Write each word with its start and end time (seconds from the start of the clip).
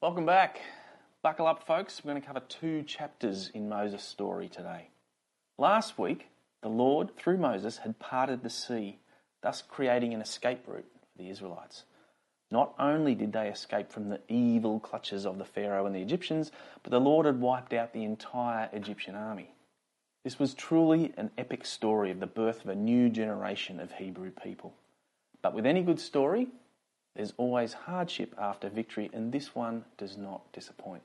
Welcome 0.00 0.26
back. 0.26 0.60
Buckle 1.24 1.48
up, 1.48 1.66
folks. 1.66 2.04
We're 2.04 2.12
going 2.12 2.22
to 2.22 2.26
cover 2.28 2.42
two 2.48 2.84
chapters 2.84 3.50
in 3.52 3.68
Moses' 3.68 4.04
story 4.04 4.48
today. 4.48 4.90
Last 5.58 5.98
week, 5.98 6.28
the 6.62 6.68
Lord, 6.68 7.16
through 7.16 7.38
Moses, 7.38 7.78
had 7.78 7.98
parted 7.98 8.44
the 8.44 8.48
sea, 8.48 9.00
thus 9.42 9.60
creating 9.60 10.14
an 10.14 10.20
escape 10.20 10.68
route 10.68 10.86
for 10.92 11.20
the 11.20 11.28
Israelites. 11.28 11.82
Not 12.48 12.74
only 12.78 13.16
did 13.16 13.32
they 13.32 13.48
escape 13.48 13.90
from 13.90 14.08
the 14.08 14.20
evil 14.28 14.78
clutches 14.78 15.26
of 15.26 15.36
the 15.36 15.44
Pharaoh 15.44 15.84
and 15.84 15.96
the 15.96 16.00
Egyptians, 16.00 16.52
but 16.84 16.92
the 16.92 17.00
Lord 17.00 17.26
had 17.26 17.40
wiped 17.40 17.72
out 17.72 17.92
the 17.92 18.04
entire 18.04 18.68
Egyptian 18.72 19.16
army. 19.16 19.50
This 20.22 20.38
was 20.38 20.54
truly 20.54 21.12
an 21.16 21.32
epic 21.36 21.66
story 21.66 22.12
of 22.12 22.20
the 22.20 22.26
birth 22.28 22.62
of 22.62 22.70
a 22.70 22.76
new 22.76 23.08
generation 23.08 23.80
of 23.80 23.90
Hebrew 23.90 24.30
people. 24.30 24.74
But 25.42 25.54
with 25.54 25.66
any 25.66 25.82
good 25.82 25.98
story, 25.98 26.46
there's 27.14 27.34
always 27.36 27.72
hardship 27.72 28.34
after 28.38 28.68
victory, 28.68 29.10
and 29.12 29.32
this 29.32 29.54
one 29.54 29.84
does 29.96 30.16
not 30.16 30.52
disappoint. 30.52 31.02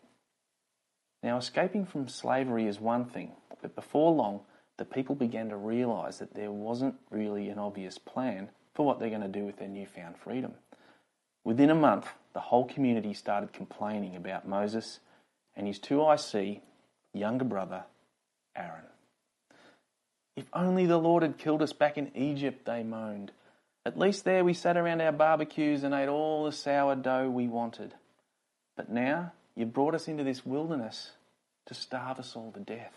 Now, 1.23 1.37
escaping 1.37 1.85
from 1.85 2.07
slavery 2.07 2.67
is 2.67 2.79
one 2.79 3.05
thing, 3.05 3.31
but 3.61 3.75
before 3.75 4.11
long, 4.11 4.41
the 4.77 4.85
people 4.85 5.15
began 5.15 5.49
to 5.49 5.55
realise 5.55 6.17
that 6.17 6.33
there 6.33 6.51
wasn't 6.51 6.95
really 7.09 7.49
an 7.49 7.59
obvious 7.59 7.97
plan 7.97 8.49
for 8.73 8.85
what 8.85 8.99
they're 8.99 9.09
going 9.09 9.21
to 9.21 9.27
do 9.27 9.45
with 9.45 9.57
their 9.57 9.67
newfound 9.67 10.17
freedom. 10.17 10.53
Within 11.43 11.69
a 11.69 11.75
month, 11.75 12.07
the 12.33 12.39
whole 12.39 12.65
community 12.65 13.13
started 13.13 13.53
complaining 13.53 14.15
about 14.15 14.47
Moses 14.47 14.99
and 15.55 15.67
his 15.67 15.79
2IC 15.79 16.61
younger 17.13 17.45
brother, 17.45 17.83
Aaron. 18.55 18.85
If 20.35 20.45
only 20.53 20.85
the 20.85 20.97
Lord 20.97 21.21
had 21.21 21.37
killed 21.37 21.61
us 21.61 21.73
back 21.73 21.97
in 21.97 22.15
Egypt, 22.15 22.65
they 22.65 22.81
moaned. 22.81 23.31
At 23.85 23.99
least 23.99 24.23
there 24.23 24.45
we 24.45 24.53
sat 24.53 24.77
around 24.77 25.01
our 25.01 25.11
barbecues 25.11 25.83
and 25.83 25.93
ate 25.93 26.07
all 26.07 26.45
the 26.45 26.51
sourdough 26.51 27.29
we 27.29 27.47
wanted. 27.47 27.93
But 28.75 28.89
now 28.89 29.33
you've 29.55 29.73
brought 29.73 29.95
us 29.95 30.07
into 30.07 30.23
this 30.23 30.45
wilderness 30.45 31.11
to 31.65 31.73
starve 31.73 32.19
us 32.19 32.35
all 32.35 32.51
to 32.53 32.59
death. 32.59 32.93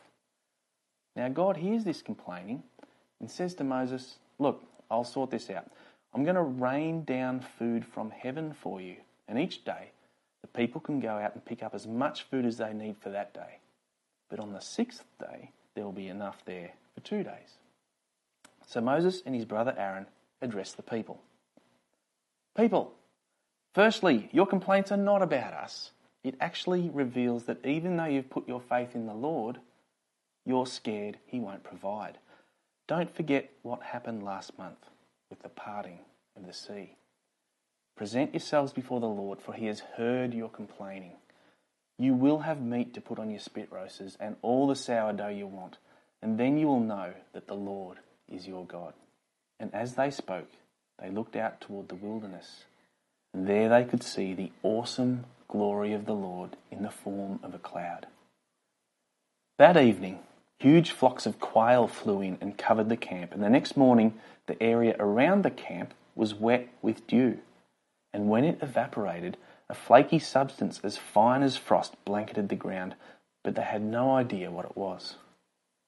Now 1.17 1.29
God 1.29 1.57
hears 1.57 1.85
this 1.85 2.03
complaining 2.03 2.63
and 3.21 3.31
says 3.31 3.55
to 3.55 3.65
Moses, 3.65 4.19
Look, 4.39 4.63
I'll 4.91 5.05
sort 5.05 5.31
this 5.31 5.51
out. 5.51 5.67
I'm 6.15 6.25
going 6.25 6.37
to 6.37 6.43
rain 6.43 7.05
down 7.05 7.45
food 7.59 7.85
from 7.85 8.11
heaven 8.11 8.55
for 8.55 8.81
you, 8.81 8.97
and 9.29 9.39
each 9.39 9.65
day 9.65 9.91
the 10.43 10.47
people 10.49 10.81
can 10.81 11.01
go 11.01 11.11
out 11.11 11.35
and 11.35 11.45
pick 11.45 11.63
up 11.63 11.75
as 11.75 11.87
much 11.87 12.23
food 12.25 12.47
as 12.47 12.59
they 12.59 12.73
need 12.73 12.97
for 12.99 13.11
that 13.11 13.35
day. 13.35 13.59
But 14.29 14.41
on 14.41 14.53
the 14.53 14.61
sixth 14.61 15.05
day, 15.19 15.51
there 15.75 15.85
will 15.85 15.93
be 15.93 16.09
enough 16.09 16.45
there 16.45 16.73
for 16.95 17.01
two 17.01 17.23
days. 17.23 17.59
So 18.67 18.81
Moses 18.81 19.23
and 19.25 19.35
his 19.35 19.45
brother 19.45 19.75
Aaron 19.77 20.07
address 20.43 20.73
the 20.73 20.83
people. 20.83 21.21
People, 22.57 22.93
firstly, 23.75 24.29
your 24.33 24.47
complaints 24.47 24.91
are 24.93 24.97
not 24.97 25.23
about 25.23 25.53
us. 25.53 25.93
It 26.25 26.37
actually 26.41 26.91
reveals 26.93 27.45
that 27.45 27.65
even 27.65 27.97
though 27.97 28.07
you've 28.07 28.31
put 28.31 28.49
your 28.49 28.61
faith 28.61 28.95
in 28.95 29.07
the 29.07 29.15
Lord, 29.15 29.59
you're 30.45 30.67
scared 30.67 31.19
He 31.27 31.39
won't 31.39 31.65
provide. 31.65 32.19
Don't 32.89 33.15
forget 33.15 33.51
what 33.63 33.83
happened 33.83 34.23
last 34.23 34.57
month 34.59 34.79
with 35.29 35.43
the 35.43 35.49
parting 35.49 35.99
of 36.37 36.47
the 36.47 36.53
sea. 36.53 36.97
Present 37.97 38.33
yourselves 38.33 38.73
before 38.73 39.01
the 39.01 39.07
Lord, 39.07 39.41
for 39.41 39.53
He 39.53 39.67
has 39.67 39.81
heard 39.81 40.35
your 40.35 40.49
complaining. 40.49 41.13
You 41.99 42.15
will 42.15 42.41
have 42.41 42.61
meat 42.61 42.95
to 42.95 43.01
put 43.01 43.19
on 43.19 43.31
your 43.31 43.41
spit 43.41 43.73
roasters 43.73 44.17
and 44.21 44.37
all 44.43 44.67
the 44.67 44.77
sourdough 44.77 45.29
you 45.29 45.47
want, 45.47 45.79
and 46.23 46.39
then 46.39 46.59
you 46.59 46.67
will 46.67 46.81
know 46.81 47.13
that 47.33 47.47
the 47.47 47.55
Lord 47.55 47.99
is 48.29 48.47
your 48.47 48.67
God. 48.67 48.93
And 49.59 49.75
as 49.75 49.95
they 49.95 50.11
spoke, 50.11 50.51
they 51.01 51.11
looked 51.11 51.37
out 51.37 51.61
toward 51.61 51.89
the 51.89 51.95
wilderness, 51.95 52.65
and 53.33 53.47
there 53.47 53.69
they 53.69 53.85
could 53.85 54.03
see 54.03 54.35
the 54.35 54.53
awesome 54.63 55.25
glory 55.49 55.93
of 55.93 56.07
the 56.07 56.15
Lord 56.15 56.57
in 56.71 56.83
the 56.83 56.91
form 56.91 57.41
of 57.43 57.55
a 57.55 57.59
cloud. 57.59 58.07
That 59.59 59.77
evening, 59.77 60.21
huge 60.59 60.91
flocks 60.91 61.27
of 61.27 61.41
quail 61.41 61.87
flew 61.87 62.21
in 62.21 62.39
and 62.41 62.59
covered 62.59 62.89
the 62.89 62.97
camp, 62.97 63.33
and 63.33 63.43
the 63.43 63.51
next 63.51 63.77
morning, 63.77 64.15
the 64.47 64.63
area 64.63 64.97
around 64.99 65.43
the 65.43 65.51
camp 65.51 65.95
was 66.15 66.35
wet 66.35 66.69
with 66.83 67.07
dew. 67.07 67.39
And 68.13 68.29
when 68.29 68.45
it 68.45 68.59
evaporated, 68.63 69.37
a 69.69 69.75
flaky 69.75 70.19
substance 70.19 70.81
as 70.85 70.97
fine 70.97 71.43
as 71.43 71.57
frost 71.57 71.97
blanketed 72.05 72.49
the 72.49 72.57
ground, 72.57 72.95
but 73.43 73.55
they 73.55 73.63
had 73.63 73.83
no 73.83 74.13
idea 74.13 74.51
what 74.51 74.65
it 74.65 74.77
was. 74.77 75.17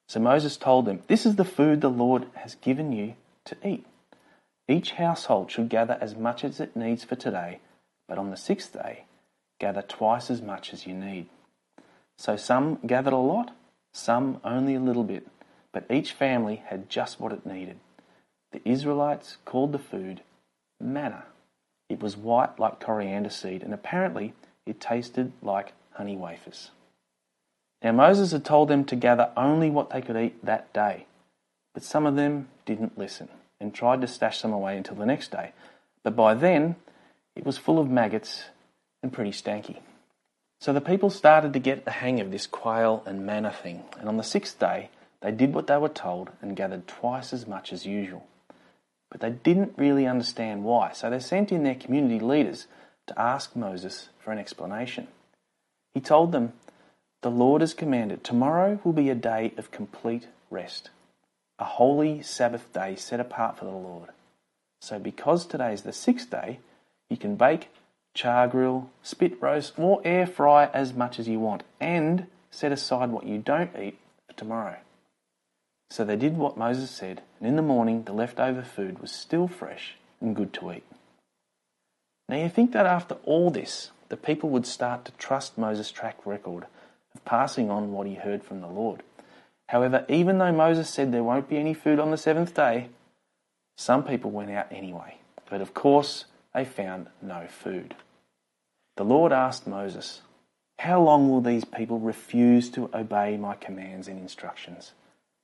So 0.07 0.19
Moses 0.19 0.57
told 0.57 0.85
them, 0.85 1.01
This 1.07 1.25
is 1.25 1.35
the 1.35 1.45
food 1.45 1.81
the 1.81 1.89
Lord 1.89 2.25
has 2.35 2.55
given 2.55 2.91
you 2.91 3.15
to 3.49 3.67
eat. 3.67 3.85
Each 4.69 4.91
household 4.91 5.49
should 5.49 5.67
gather 5.67 5.97
as 5.99 6.15
much 6.15 6.43
as 6.43 6.59
it 6.59 6.75
needs 6.75 7.03
for 7.03 7.15
today, 7.15 7.59
but 8.07 8.19
on 8.19 8.29
the 8.29 8.37
sixth 8.37 8.73
day, 8.73 9.05
gather 9.59 9.81
twice 9.81 10.29
as 10.29 10.43
much 10.43 10.73
as 10.73 10.85
you 10.85 10.93
need. 10.93 11.25
So 12.19 12.35
some 12.37 12.79
gathered 12.85 13.13
a 13.13 13.17
lot, 13.17 13.55
some 13.93 14.39
only 14.43 14.75
a 14.75 14.79
little 14.79 15.03
bit, 15.03 15.27
but 15.73 15.89
each 15.89 16.13
family 16.13 16.63
had 16.67 16.87
just 16.87 17.19
what 17.19 17.31
it 17.31 17.47
needed. 17.47 17.79
The 18.51 18.61
Israelites 18.63 19.37
called 19.43 19.71
the 19.71 19.79
food 19.79 20.21
manna. 20.79 21.23
It 21.89 21.99
was 21.99 22.15
white 22.15 22.59
like 22.59 22.79
coriander 22.79 23.31
seed, 23.31 23.63
and 23.63 23.73
apparently 23.73 24.33
it 24.67 24.79
tasted 24.79 25.31
like 25.41 25.73
honey 25.93 26.15
wafers. 26.15 26.69
Now 27.81 27.93
Moses 27.93 28.33
had 28.33 28.45
told 28.45 28.67
them 28.67 28.85
to 28.85 28.95
gather 28.95 29.31
only 29.35 29.71
what 29.71 29.89
they 29.89 30.01
could 30.01 30.17
eat 30.17 30.45
that 30.45 30.71
day, 30.73 31.07
but 31.73 31.81
some 31.81 32.05
of 32.05 32.15
them 32.15 32.49
didn't 32.65 32.97
listen 32.97 33.29
and 33.59 33.73
tried 33.73 34.01
to 34.01 34.07
stash 34.07 34.39
some 34.39 34.53
away 34.53 34.77
until 34.77 34.95
the 34.95 35.05
next 35.05 35.31
day. 35.31 35.51
But 36.03 36.15
by 36.15 36.33
then, 36.33 36.75
it 37.35 37.45
was 37.45 37.57
full 37.57 37.79
of 37.79 37.89
maggots 37.89 38.45
and 39.03 39.11
pretty 39.11 39.31
stanky. 39.31 39.79
So 40.59 40.73
the 40.73 40.81
people 40.81 41.09
started 41.09 41.53
to 41.53 41.59
get 41.59 41.85
the 41.85 41.91
hang 41.91 42.19
of 42.19 42.31
this 42.31 42.47
quail 42.47 43.03
and 43.05 43.25
manna 43.25 43.51
thing, 43.51 43.83
and 43.97 44.09
on 44.09 44.17
the 44.17 44.23
sixth 44.23 44.59
day, 44.59 44.89
they 45.21 45.31
did 45.31 45.53
what 45.53 45.67
they 45.67 45.77
were 45.77 45.89
told 45.89 46.31
and 46.41 46.55
gathered 46.55 46.87
twice 46.87 47.33
as 47.33 47.47
much 47.47 47.71
as 47.71 47.85
usual. 47.85 48.25
But 49.09 49.21
they 49.21 49.31
didn't 49.31 49.73
really 49.77 50.05
understand 50.05 50.63
why, 50.63 50.91
so 50.91 51.09
they 51.09 51.19
sent 51.19 51.51
in 51.51 51.63
their 51.63 51.75
community 51.75 52.19
leaders 52.19 52.67
to 53.07 53.19
ask 53.19 53.55
Moses 53.55 54.09
for 54.19 54.31
an 54.31 54.37
explanation. 54.37 55.07
He 55.93 56.01
told 56.01 56.31
them, 56.31 56.53
The 57.21 57.31
Lord 57.31 57.61
has 57.61 57.73
commanded, 57.73 58.23
tomorrow 58.23 58.79
will 58.83 58.93
be 58.93 59.09
a 59.09 59.15
day 59.15 59.53
of 59.57 59.71
complete 59.71 60.27
rest 60.49 60.89
a 61.59 61.65
holy 61.65 62.21
Sabbath 62.21 62.71
day 62.73 62.95
set 62.95 63.19
apart 63.19 63.57
for 63.57 63.65
the 63.65 63.71
Lord. 63.71 64.09
So, 64.81 64.97
because 64.97 65.45
today 65.45 65.73
is 65.73 65.81
the 65.81 65.91
sixth 65.91 66.29
day, 66.29 66.59
you 67.09 67.17
can 67.17 67.35
bake, 67.35 67.69
char 68.13 68.47
grill, 68.47 68.89
spit 69.03 69.41
roast, 69.41 69.77
or 69.77 70.01
air 70.05 70.25
fry 70.25 70.65
as 70.67 70.93
much 70.93 71.19
as 71.19 71.27
you 71.27 71.39
want, 71.39 71.63
and 71.79 72.27
set 72.49 72.71
aside 72.71 73.09
what 73.09 73.25
you 73.25 73.37
don't 73.37 73.77
eat 73.77 73.99
for 74.27 74.33
tomorrow. 74.35 74.77
So 75.91 76.05
they 76.05 76.15
did 76.15 76.37
what 76.37 76.57
Moses 76.57 76.91
said, 76.91 77.23
and 77.39 77.47
in 77.47 77.55
the 77.55 77.61
morning 77.61 78.03
the 78.03 78.13
leftover 78.13 78.61
food 78.61 78.99
was 78.99 79.11
still 79.11 79.47
fresh 79.47 79.95
and 80.21 80.35
good 80.35 80.53
to 80.53 80.71
eat. 80.71 80.83
Now 82.27 82.37
you 82.37 82.49
think 82.49 82.71
that 82.73 82.85
after 82.85 83.15
all 83.23 83.49
this, 83.49 83.91
the 84.09 84.17
people 84.17 84.49
would 84.51 84.67
start 84.67 85.05
to 85.05 85.11
trust 85.13 85.57
Moses' 85.57 85.91
track 85.91 86.25
record 86.25 86.65
of 87.15 87.25
passing 87.25 87.71
on 87.71 87.91
what 87.91 88.07
he 88.07 88.15
heard 88.15 88.43
from 88.43 88.61
the 88.61 88.67
Lord. 88.67 89.01
However, 89.69 90.03
even 90.09 90.39
though 90.39 90.51
Moses 90.51 90.89
said 90.89 91.11
there 91.11 91.23
won't 91.23 91.47
be 91.47 91.57
any 91.57 91.75
food 91.75 91.99
on 91.99 92.09
the 92.09 92.17
seventh 92.17 92.55
day, 92.55 92.89
some 93.77 94.03
people 94.03 94.31
went 94.31 94.49
out 94.49 94.65
anyway. 94.71 95.19
But 95.47 95.61
of 95.61 95.75
course, 95.75 96.25
they 96.55 96.65
found 96.65 97.05
no 97.21 97.45
food. 97.47 97.93
The 98.97 99.03
Lord 99.05 99.31
asked 99.31 99.67
Moses, 99.67 100.23
How 100.79 100.99
long 100.99 101.29
will 101.29 101.41
these 101.41 101.65
people 101.65 101.99
refuse 101.99 102.71
to 102.71 102.89
obey 102.95 103.37
my 103.37 103.53
commands 103.53 104.07
and 104.07 104.19
instructions? 104.19 104.93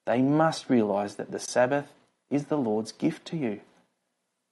They 0.08 0.24
must 0.24 0.72
realize 0.72 1.18
that 1.18 1.32
the 1.32 1.40
Sabbath 1.40 1.94
is 2.32 2.46
the 2.46 2.58
Lord's 2.58 2.92
gift 2.92 3.26
to 3.28 3.38
you. 3.38 3.62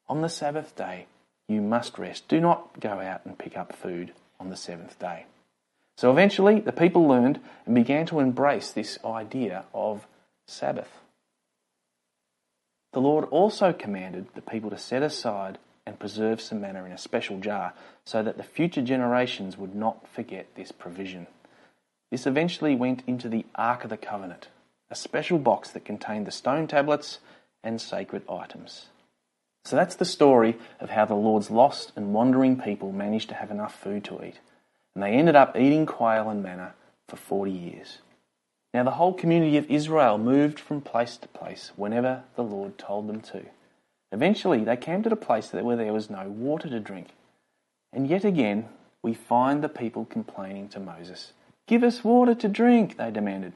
On 0.07 0.21
the 0.21 0.29
Sabbath 0.29 0.75
day, 0.75 1.07
you 1.47 1.61
must 1.61 1.97
rest. 1.97 2.27
Do 2.27 2.39
not 2.39 2.79
go 2.79 2.99
out 2.99 3.25
and 3.25 3.39
pick 3.39 3.57
up 3.57 3.75
food 3.75 4.13
on 4.39 4.49
the 4.51 4.55
seventh 4.55 4.99
day. 4.99 5.25
So 5.97 6.11
eventually, 6.11 6.59
the 6.59 6.71
people 6.71 7.07
learned 7.07 7.39
and 7.65 7.75
began 7.75 8.05
to 8.07 8.19
embrace 8.19 8.71
this 8.71 8.97
idea 9.05 9.65
of 9.73 10.07
Sabbath. 10.47 10.89
The 12.93 13.01
Lord 13.01 13.25
also 13.25 13.73
commanded 13.73 14.27
the 14.33 14.41
people 14.41 14.69
to 14.69 14.77
set 14.77 15.03
aside 15.03 15.57
and 15.85 15.99
preserve 15.99 16.41
some 16.41 16.61
manna 16.61 16.83
in 16.85 16.91
a 16.91 16.97
special 16.97 17.39
jar 17.39 17.73
so 18.05 18.23
that 18.23 18.37
the 18.37 18.43
future 18.43 18.81
generations 18.81 19.57
would 19.57 19.75
not 19.75 20.07
forget 20.07 20.47
this 20.55 20.71
provision. 20.71 21.27
This 22.11 22.27
eventually 22.27 22.75
went 22.75 23.03
into 23.07 23.29
the 23.29 23.45
Ark 23.55 23.83
of 23.83 23.89
the 23.89 23.97
Covenant, 23.97 24.47
a 24.89 24.95
special 24.95 25.39
box 25.39 25.69
that 25.71 25.85
contained 25.85 26.27
the 26.27 26.31
stone 26.31 26.67
tablets 26.67 27.19
and 27.63 27.81
sacred 27.81 28.23
items. 28.29 28.87
So 29.65 29.75
that's 29.75 29.95
the 29.95 30.05
story 30.05 30.57
of 30.79 30.91
how 30.91 31.05
the 31.05 31.15
Lord's 31.15 31.49
lost 31.49 31.91
and 31.95 32.13
wandering 32.13 32.59
people 32.59 32.91
managed 32.91 33.29
to 33.29 33.35
have 33.35 33.49
enough 33.49 33.75
food 33.75 34.03
to 34.05 34.23
eat 34.23 34.39
and 34.95 35.03
they 35.03 35.11
ended 35.11 35.35
up 35.35 35.57
eating 35.57 35.85
quail 35.85 36.29
and 36.29 36.43
manna 36.43 36.73
for 37.07 37.15
40 37.15 37.51
years. 37.51 37.99
Now, 38.73 38.83
the 38.83 38.91
whole 38.91 39.13
community 39.13 39.57
of 39.57 39.69
Israel 39.69 40.17
moved 40.17 40.59
from 40.59 40.81
place 40.81 41.17
to 41.17 41.27
place 41.27 41.71
whenever 41.75 42.23
the 42.35 42.43
Lord 42.43 42.77
told 42.77 43.07
them 43.07 43.21
to. 43.21 43.43
Eventually, 44.11 44.63
they 44.63 44.77
came 44.77 45.03
to 45.03 45.11
a 45.11 45.15
place 45.15 45.53
where 45.53 45.75
there 45.75 45.93
was 45.93 46.09
no 46.09 46.27
water 46.27 46.69
to 46.69 46.79
drink. 46.79 47.09
And 47.91 48.07
yet 48.07 48.25
again, 48.25 48.69
we 49.03 49.13
find 49.13 49.63
the 49.63 49.69
people 49.69 50.05
complaining 50.05 50.69
to 50.69 50.79
Moses. 50.79 51.33
Give 51.67 51.83
us 51.83 52.03
water 52.03 52.33
to 52.35 52.47
drink, 52.47 52.97
they 52.97 53.11
demanded. 53.11 53.53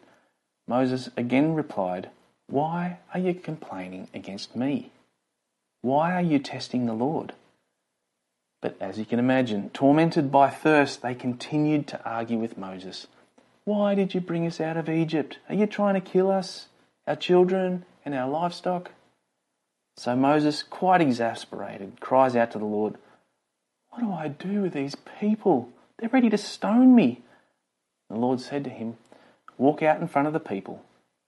Moses 0.68 1.10
again 1.18 1.56
replied, 1.56 2.10
Why 2.48 3.00
are 3.14 3.20
you 3.20 3.34
complaining 3.34 4.08
against 4.14 4.56
me? 4.56 4.92
Why 5.82 6.14
are 6.14 6.22
you 6.22 6.40
testing 6.40 6.86
the 6.86 6.94
Lord? 6.94 7.34
But 8.62 8.76
as 8.82 8.98
you 8.98 9.06
can 9.06 9.20
imagine, 9.20 9.70
tormented 9.70 10.32
by 10.32 10.50
thirst, 10.50 11.02
they 11.02 11.14
continued 11.14 11.88
to 11.88 12.04
argue 12.04 12.40
with 12.40 12.58
Moses. 12.58 13.08
Why 13.66 13.96
did 13.96 14.14
you 14.14 14.22
bring 14.22 14.48
us 14.48 14.60
out 14.60 14.78
of 14.78 14.90
Egypt? 14.90 15.40
Are 15.50 15.56
you 15.56 15.68
trying 15.68 15.94
to 15.94 16.02
kill 16.02 16.32
us, 16.32 16.68
our 17.06 17.16
children, 17.16 17.86
and 18.04 18.16
our 18.16 18.28
livestock? 18.30 18.92
So 19.98 20.16
Moses, 20.16 20.64
quite 20.64 21.02
exasperated, 21.02 22.00
cries 22.00 22.36
out 22.36 22.52
to 22.52 22.60
the 22.60 22.66
Lord, 22.66 22.96
What 23.90 24.02
do 24.02 24.12
I 24.12 24.28
do 24.28 24.62
with 24.62 24.74
these 24.74 24.96
people? 25.20 25.70
They're 25.98 26.10
ready 26.10 26.30
to 26.30 26.38
stone 26.38 26.96
me. 26.96 27.22
The 28.10 28.16
Lord 28.16 28.40
said 28.40 28.64
to 28.64 28.70
him, 28.70 28.98
Walk 29.58 29.82
out 29.82 30.00
in 30.00 30.08
front 30.08 30.28
of 30.28 30.34
the 30.34 30.40
people, 30.40 30.84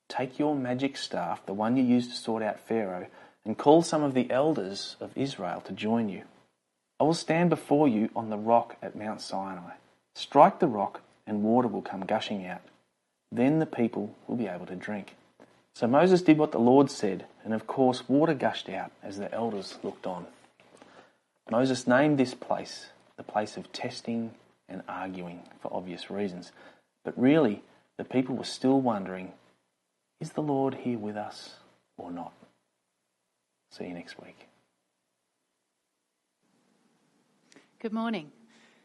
take 0.07 0.39
your 0.39 0.55
magic 0.55 0.97
staff, 0.97 1.45
the 1.45 1.53
one 1.53 1.75
you 1.75 1.83
used 1.83 2.11
to 2.11 2.15
sort 2.15 2.43
out 2.43 2.59
Pharaoh, 2.59 3.07
and 3.43 3.57
call 3.57 3.81
some 3.81 4.03
of 4.03 4.13
the 4.13 4.29
elders 4.29 4.95
of 4.99 5.11
Israel 5.17 5.61
to 5.61 5.73
join 5.73 6.09
you. 6.09 6.23
I 6.99 7.03
will 7.03 7.13
stand 7.13 7.49
before 7.49 7.87
you 7.87 8.09
on 8.15 8.29
the 8.29 8.37
rock 8.37 8.75
at 8.81 8.95
Mount 8.95 9.21
Sinai. 9.21 9.73
Strike 10.15 10.59
the 10.59 10.67
rock, 10.67 11.01
and 11.25 11.43
water 11.43 11.67
will 11.67 11.81
come 11.81 12.01
gushing 12.01 12.45
out. 12.45 12.61
Then 13.31 13.59
the 13.59 13.65
people 13.65 14.15
will 14.27 14.35
be 14.35 14.47
able 14.47 14.65
to 14.65 14.75
drink. 14.75 15.15
So 15.75 15.87
Moses 15.87 16.21
did 16.21 16.37
what 16.37 16.51
the 16.51 16.59
Lord 16.59 16.91
said, 16.91 17.25
and 17.45 17.53
of 17.53 17.67
course, 17.67 18.09
water 18.09 18.33
gushed 18.33 18.67
out 18.67 18.91
as 19.01 19.17
the 19.17 19.33
elders 19.33 19.77
looked 19.83 20.05
on. 20.05 20.25
Moses 21.49 21.87
named 21.87 22.17
this 22.17 22.33
place 22.33 22.87
the 23.19 23.23
place 23.23 23.57
of 23.57 23.71
testing 23.73 24.31
and 24.69 24.81
arguing 24.87 25.41
for 25.61 25.73
obvious 25.73 26.09
reasons. 26.09 26.53
But 27.03 27.19
really, 27.19 27.61
the 27.97 28.05
people 28.05 28.35
were 28.35 28.45
still 28.45 28.79
wondering 28.79 29.33
is 30.21 30.31
the 30.31 30.41
Lord 30.41 30.73
here 30.73 30.97
with 30.97 31.15
us 31.15 31.55
or 31.97 32.11
not? 32.11 32.33
See 33.71 33.85
you 33.85 33.93
next 33.93 34.21
week. 34.21 34.47
Good 37.81 37.93
morning. 37.93 38.33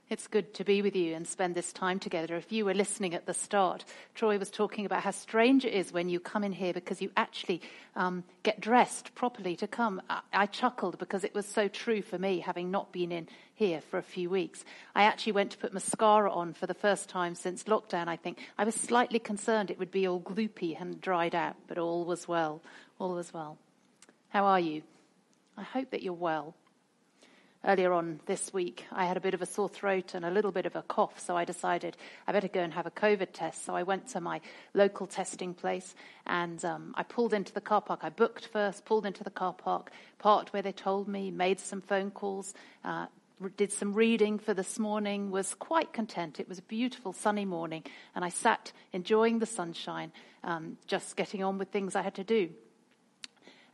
It's 0.08 0.28
good 0.28 0.54
to 0.54 0.62
be 0.62 0.80
with 0.80 0.94
you 0.94 1.16
and 1.16 1.26
spend 1.26 1.56
this 1.56 1.72
time 1.72 1.98
together. 1.98 2.36
If 2.36 2.52
you 2.52 2.64
were 2.64 2.74
listening 2.74 3.12
at 3.12 3.26
the 3.26 3.34
start, 3.34 3.84
Troy 4.14 4.38
was 4.38 4.52
talking 4.52 4.86
about 4.86 5.02
how 5.02 5.10
strange 5.10 5.64
it 5.64 5.74
is 5.74 5.92
when 5.92 6.08
you 6.08 6.20
come 6.20 6.44
in 6.44 6.52
here 6.52 6.72
because 6.72 7.02
you 7.02 7.10
actually 7.16 7.60
um, 7.96 8.22
get 8.44 8.60
dressed 8.60 9.12
properly 9.16 9.56
to 9.56 9.66
come. 9.66 10.00
I, 10.08 10.20
I 10.32 10.46
chuckled 10.46 10.98
because 10.98 11.24
it 11.24 11.34
was 11.34 11.44
so 11.44 11.66
true 11.66 12.02
for 12.02 12.20
me, 12.20 12.38
having 12.38 12.70
not 12.70 12.92
been 12.92 13.10
in 13.10 13.28
here 13.56 13.80
for 13.80 13.98
a 13.98 14.02
few 14.02 14.30
weeks. 14.30 14.64
I 14.94 15.02
actually 15.02 15.32
went 15.32 15.50
to 15.50 15.58
put 15.58 15.74
mascara 15.74 16.30
on 16.30 16.52
for 16.52 16.68
the 16.68 16.72
first 16.72 17.08
time 17.08 17.34
since 17.34 17.64
lockdown, 17.64 18.06
I 18.06 18.14
think. 18.14 18.38
I 18.56 18.62
was 18.62 18.76
slightly 18.76 19.18
concerned 19.18 19.72
it 19.72 19.78
would 19.80 19.90
be 19.90 20.06
all 20.06 20.20
gloopy 20.20 20.80
and 20.80 21.00
dried 21.00 21.34
out, 21.34 21.56
but 21.66 21.78
all 21.78 22.04
was 22.04 22.28
well. 22.28 22.62
All 23.00 23.16
was 23.16 23.34
well. 23.34 23.58
How 24.28 24.44
are 24.44 24.60
you? 24.60 24.82
I 25.56 25.64
hope 25.64 25.90
that 25.90 26.04
you're 26.04 26.12
well 26.12 26.54
earlier 27.64 27.92
on 27.92 28.20
this 28.26 28.52
week, 28.52 28.84
I 28.92 29.06
had 29.06 29.16
a 29.16 29.20
bit 29.20 29.34
of 29.34 29.42
a 29.42 29.46
sore 29.46 29.68
throat 29.68 30.14
and 30.14 30.24
a 30.24 30.30
little 30.30 30.52
bit 30.52 30.66
of 30.66 30.76
a 30.76 30.82
cough, 30.82 31.18
so 31.18 31.36
I 31.36 31.44
decided 31.44 31.96
I 32.26 32.32
better 32.32 32.48
go 32.48 32.60
and 32.60 32.72
have 32.72 32.86
a 32.86 32.90
COVID 32.90 33.28
test. 33.32 33.64
So 33.64 33.74
I 33.74 33.82
went 33.82 34.08
to 34.08 34.20
my 34.20 34.40
local 34.74 35.06
testing 35.06 35.54
place 35.54 35.94
and 36.26 36.64
um, 36.64 36.94
I 36.96 37.02
pulled 37.02 37.32
into 37.32 37.52
the 37.52 37.60
car 37.60 37.80
park. 37.80 38.00
I 38.02 38.10
booked 38.10 38.46
first, 38.46 38.84
pulled 38.84 39.06
into 39.06 39.24
the 39.24 39.30
car 39.30 39.52
park, 39.52 39.90
parked 40.18 40.52
where 40.52 40.62
they 40.62 40.72
told 40.72 41.08
me, 41.08 41.30
made 41.30 41.60
some 41.60 41.80
phone 41.80 42.10
calls. 42.10 42.54
Uh, 42.84 43.06
did 43.56 43.72
some 43.72 43.92
reading 43.92 44.38
for 44.38 44.54
this 44.54 44.78
morning, 44.78 45.30
was 45.30 45.54
quite 45.54 45.92
content. 45.92 46.38
It 46.40 46.48
was 46.48 46.58
a 46.58 46.62
beautiful 46.62 47.12
sunny 47.12 47.44
morning, 47.44 47.82
and 48.14 48.24
I 48.24 48.28
sat 48.28 48.72
enjoying 48.92 49.38
the 49.38 49.46
sunshine, 49.46 50.12
um, 50.44 50.78
just 50.86 51.16
getting 51.16 51.42
on 51.42 51.58
with 51.58 51.68
things 51.68 51.96
I 51.96 52.02
had 52.02 52.14
to 52.14 52.24
do. 52.24 52.50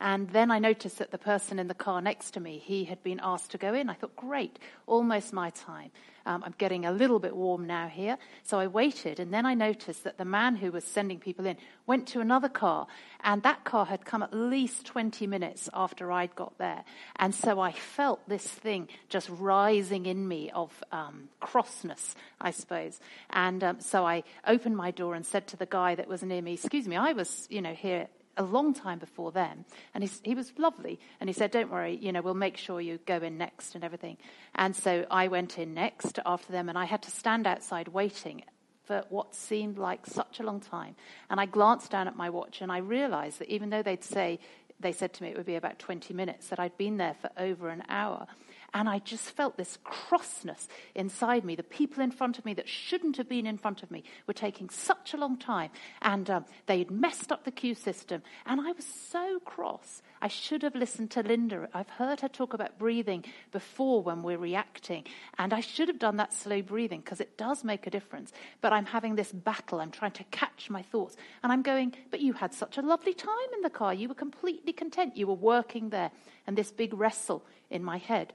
And 0.00 0.30
then 0.30 0.50
I 0.50 0.58
noticed 0.58 0.98
that 0.98 1.10
the 1.10 1.18
person 1.18 1.58
in 1.58 1.68
the 1.68 1.74
car 1.74 2.00
next 2.00 2.30
to 2.32 2.40
me, 2.40 2.58
he 2.58 2.84
had 2.84 3.02
been 3.02 3.20
asked 3.22 3.50
to 3.50 3.58
go 3.58 3.74
in. 3.74 3.90
I 3.90 3.94
thought, 3.94 4.16
great, 4.16 4.58
almost 4.86 5.32
my 5.34 5.50
time. 5.50 5.90
Um, 6.26 6.42
I'm 6.44 6.54
getting 6.56 6.84
a 6.84 6.92
little 6.92 7.18
bit 7.18 7.36
warm 7.36 7.66
now 7.66 7.88
here. 7.88 8.16
So 8.42 8.58
I 8.58 8.66
waited, 8.66 9.20
and 9.20 9.32
then 9.32 9.44
I 9.44 9.54
noticed 9.54 10.04
that 10.04 10.16
the 10.16 10.24
man 10.24 10.56
who 10.56 10.70
was 10.70 10.84
sending 10.84 11.18
people 11.18 11.46
in 11.46 11.56
went 11.86 12.06
to 12.08 12.20
another 12.20 12.48
car, 12.48 12.86
and 13.22 13.42
that 13.42 13.64
car 13.64 13.86
had 13.86 14.04
come 14.04 14.22
at 14.22 14.32
least 14.32 14.86
20 14.86 15.26
minutes 15.26 15.68
after 15.74 16.10
I'd 16.12 16.34
got 16.34 16.56
there. 16.58 16.84
And 17.16 17.34
so 17.34 17.60
I 17.60 17.72
felt 17.72 18.26
this 18.28 18.46
thing 18.46 18.88
just 19.08 19.28
rising 19.28 20.06
in 20.06 20.26
me 20.26 20.50
of 20.54 20.72
um, 20.92 21.28
crossness, 21.42 22.14
I 22.40 22.52
suppose. 22.52 23.00
And 23.30 23.62
um, 23.62 23.80
so 23.80 24.06
I 24.06 24.24
opened 24.46 24.76
my 24.76 24.90
door 24.90 25.14
and 25.14 25.26
said 25.26 25.46
to 25.48 25.56
the 25.56 25.66
guy 25.66 25.94
that 25.94 26.08
was 26.08 26.22
near 26.22 26.42
me, 26.42 26.54
Excuse 26.54 26.88
me, 26.88 26.96
I 26.96 27.12
was, 27.12 27.46
you 27.50 27.60
know, 27.60 27.74
here 27.74 28.08
a 28.40 28.42
long 28.42 28.72
time 28.72 28.98
before 28.98 29.30
then. 29.30 29.66
And 29.94 30.10
he 30.24 30.34
was 30.34 30.50
lovely. 30.56 30.98
And 31.20 31.28
he 31.28 31.34
said, 31.34 31.50
Don't 31.50 31.70
worry, 31.70 31.96
you 31.96 32.10
know, 32.10 32.22
we'll 32.22 32.34
make 32.34 32.56
sure 32.56 32.80
you 32.80 32.98
go 33.06 33.18
in 33.18 33.36
next 33.36 33.74
and 33.74 33.84
everything. 33.84 34.16
And 34.54 34.74
so 34.74 35.04
I 35.10 35.28
went 35.28 35.58
in 35.58 35.74
next 35.74 36.18
after 36.24 36.50
them, 36.50 36.68
and 36.70 36.78
I 36.78 36.86
had 36.86 37.02
to 37.02 37.10
stand 37.10 37.46
outside 37.46 37.88
waiting 37.88 38.42
for 38.86 39.04
what 39.10 39.34
seemed 39.34 39.78
like 39.78 40.06
such 40.06 40.40
a 40.40 40.42
long 40.42 40.58
time. 40.58 40.96
And 41.28 41.38
I 41.38 41.46
glanced 41.46 41.90
down 41.90 42.08
at 42.08 42.16
my 42.16 42.30
watch 42.30 42.60
and 42.60 42.72
I 42.72 42.78
realized 42.78 43.38
that 43.38 43.48
even 43.48 43.70
though 43.70 43.82
they'd 43.82 44.02
say, 44.02 44.40
they 44.80 44.90
said 44.90 45.12
to 45.12 45.22
me 45.22 45.28
it 45.28 45.36
would 45.36 45.46
be 45.46 45.54
about 45.54 45.78
20 45.78 46.12
minutes, 46.12 46.48
that 46.48 46.58
I'd 46.58 46.76
been 46.76 46.96
there 46.96 47.14
for 47.20 47.30
over 47.36 47.68
an 47.68 47.84
hour. 47.88 48.26
And 48.72 48.88
I 48.88 49.00
just 49.00 49.30
felt 49.32 49.56
this 49.56 49.78
crossness 49.84 50.68
inside 50.94 51.44
me. 51.44 51.56
The 51.56 51.62
people 51.62 52.02
in 52.02 52.10
front 52.10 52.38
of 52.38 52.44
me 52.44 52.54
that 52.54 52.68
shouldn't 52.68 53.16
have 53.16 53.28
been 53.28 53.46
in 53.46 53.58
front 53.58 53.82
of 53.82 53.90
me 53.90 54.04
were 54.26 54.34
taking 54.34 54.68
such 54.68 55.12
a 55.12 55.16
long 55.16 55.36
time. 55.38 55.70
And 56.02 56.30
um, 56.30 56.44
they 56.66 56.78
had 56.78 56.90
messed 56.90 57.32
up 57.32 57.44
the 57.44 57.50
queue 57.50 57.74
system. 57.74 58.22
And 58.46 58.60
I 58.60 58.72
was 58.72 58.84
so 58.84 59.40
cross. 59.40 60.02
I 60.22 60.28
should 60.28 60.62
have 60.62 60.74
listened 60.74 61.10
to 61.12 61.22
Linda. 61.22 61.68
I've 61.74 61.88
heard 61.88 62.20
her 62.20 62.28
talk 62.28 62.54
about 62.54 62.78
breathing 62.78 63.24
before 63.50 64.02
when 64.02 64.22
we're 64.22 64.38
reacting. 64.38 65.04
And 65.38 65.52
I 65.52 65.60
should 65.60 65.88
have 65.88 65.98
done 65.98 66.18
that 66.18 66.32
slow 66.32 66.62
breathing 66.62 67.00
because 67.00 67.20
it 67.20 67.36
does 67.36 67.64
make 67.64 67.86
a 67.86 67.90
difference. 67.90 68.32
But 68.60 68.72
I'm 68.72 68.86
having 68.86 69.16
this 69.16 69.32
battle. 69.32 69.80
I'm 69.80 69.90
trying 69.90 70.12
to 70.12 70.24
catch 70.24 70.70
my 70.70 70.82
thoughts. 70.82 71.16
And 71.42 71.50
I'm 71.50 71.62
going, 71.62 71.94
but 72.10 72.20
you 72.20 72.34
had 72.34 72.54
such 72.54 72.78
a 72.78 72.82
lovely 72.82 73.14
time 73.14 73.30
in 73.54 73.62
the 73.62 73.70
car. 73.70 73.92
You 73.92 74.08
were 74.08 74.14
completely 74.14 74.72
content. 74.72 75.16
You 75.16 75.26
were 75.26 75.34
working 75.34 75.90
there. 75.90 76.12
And 76.46 76.56
this 76.56 76.70
big 76.70 76.94
wrestle 76.94 77.44
in 77.70 77.82
my 77.82 77.98
head 77.98 78.32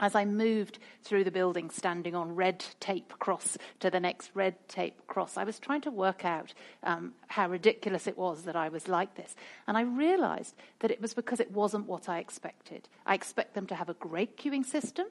as 0.00 0.14
I 0.14 0.24
moved 0.24 0.78
through 1.02 1.24
the 1.24 1.30
building, 1.30 1.70
standing 1.70 2.14
on 2.14 2.34
red 2.34 2.64
tape 2.80 3.12
cross 3.18 3.56
to 3.80 3.90
the 3.90 4.00
next 4.00 4.30
red 4.34 4.56
tape 4.66 5.06
cross, 5.06 5.36
I 5.36 5.44
was 5.44 5.58
trying 5.58 5.82
to 5.82 5.90
work 5.90 6.24
out 6.24 6.54
um, 6.82 7.12
how 7.28 7.48
ridiculous 7.48 8.06
it 8.06 8.16
was 8.16 8.42
that 8.44 8.56
I 8.56 8.70
was 8.70 8.88
like 8.88 9.14
this. 9.14 9.36
And 9.68 9.76
I 9.76 9.82
realized 9.82 10.54
that 10.80 10.90
it 10.90 11.00
was 11.00 11.12
because 11.14 11.38
it 11.38 11.52
wasn't 11.52 11.86
what 11.86 12.08
I 12.08 12.18
expected. 12.18 12.88
I 13.06 13.14
expect 13.14 13.54
them 13.54 13.66
to 13.66 13.74
have 13.74 13.90
a 13.90 13.94
great 13.94 14.36
queuing 14.38 14.64
system. 14.64 15.06